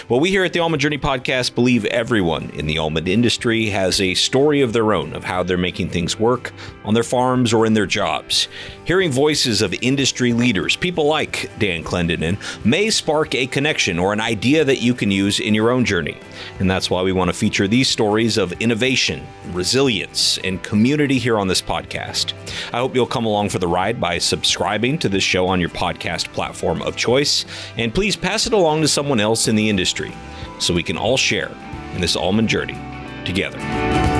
well, 0.08 0.20
we 0.20 0.30
here 0.30 0.44
at 0.44 0.52
the 0.52 0.60
Almond 0.60 0.80
Journey 0.80 0.98
podcast 0.98 1.54
believe 1.54 1.84
everyone 1.86 2.50
in 2.50 2.66
the 2.66 2.78
almond 2.78 3.08
industry 3.08 3.66
has 3.66 4.00
a 4.00 4.14
story 4.14 4.60
of 4.60 4.72
their 4.72 4.92
own 4.92 5.12
of 5.12 5.24
how 5.24 5.42
they're 5.42 5.58
making 5.58 5.90
things 5.90 6.18
work 6.18 6.52
on 6.84 6.94
their 6.94 7.02
farms 7.02 7.52
or 7.52 7.66
in 7.66 7.74
their 7.74 7.86
jobs. 7.86 8.48
Hearing 8.84 9.12
voices 9.12 9.60
of 9.60 9.74
industry 9.82 10.32
leaders, 10.32 10.74
people 10.74 11.06
like 11.06 11.50
Dan 11.58 11.84
Clendenin, 11.84 12.38
may 12.64 12.90
spark 12.90 13.34
a 13.34 13.46
connection 13.46 13.98
or 13.98 14.12
an 14.12 14.20
idea 14.20 14.64
that 14.64 14.80
you 14.80 14.94
can 14.94 15.10
use 15.10 15.40
in 15.40 15.54
your 15.54 15.70
own 15.70 15.84
journey. 15.84 16.16
And 16.58 16.70
that's 16.70 16.88
why 16.88 17.02
we 17.02 17.12
want 17.12 17.28
to 17.28 17.36
feature 17.36 17.68
these 17.68 17.88
stories 17.88 18.38
of 18.38 18.52
innovation, 18.60 19.26
resilience, 19.52 20.38
and 20.42 20.62
community 20.62 21.18
here 21.18 21.38
on 21.38 21.48
this 21.48 21.60
podcast. 21.60 22.32
I 22.72 22.78
hope 22.78 22.94
you'll 22.94 23.06
come 23.06 23.26
along 23.26 23.50
for 23.50 23.58
the 23.58 23.68
ride 23.68 24.00
by 24.00 24.18
subscribing 24.18 24.98
to 24.98 25.08
this 25.08 25.22
show 25.22 25.46
on 25.46 25.60
your 25.60 25.68
podcast 25.68 26.32
platform 26.32 26.80
of 26.82 26.96
choice, 26.96 27.44
and 27.76 27.94
please 27.94 28.16
pass 28.16 28.46
it 28.46 28.52
along 28.52 28.80
to 28.80 28.88
someone 28.88 29.20
else 29.20 29.48
in 29.48 29.56
the 29.56 29.67
industry 29.68 30.12
so 30.58 30.74
we 30.74 30.82
can 30.82 30.96
all 30.96 31.16
share 31.16 31.52
in 31.94 32.00
this 32.00 32.16
almond 32.16 32.48
journey 32.48 32.78
together. 33.24 34.17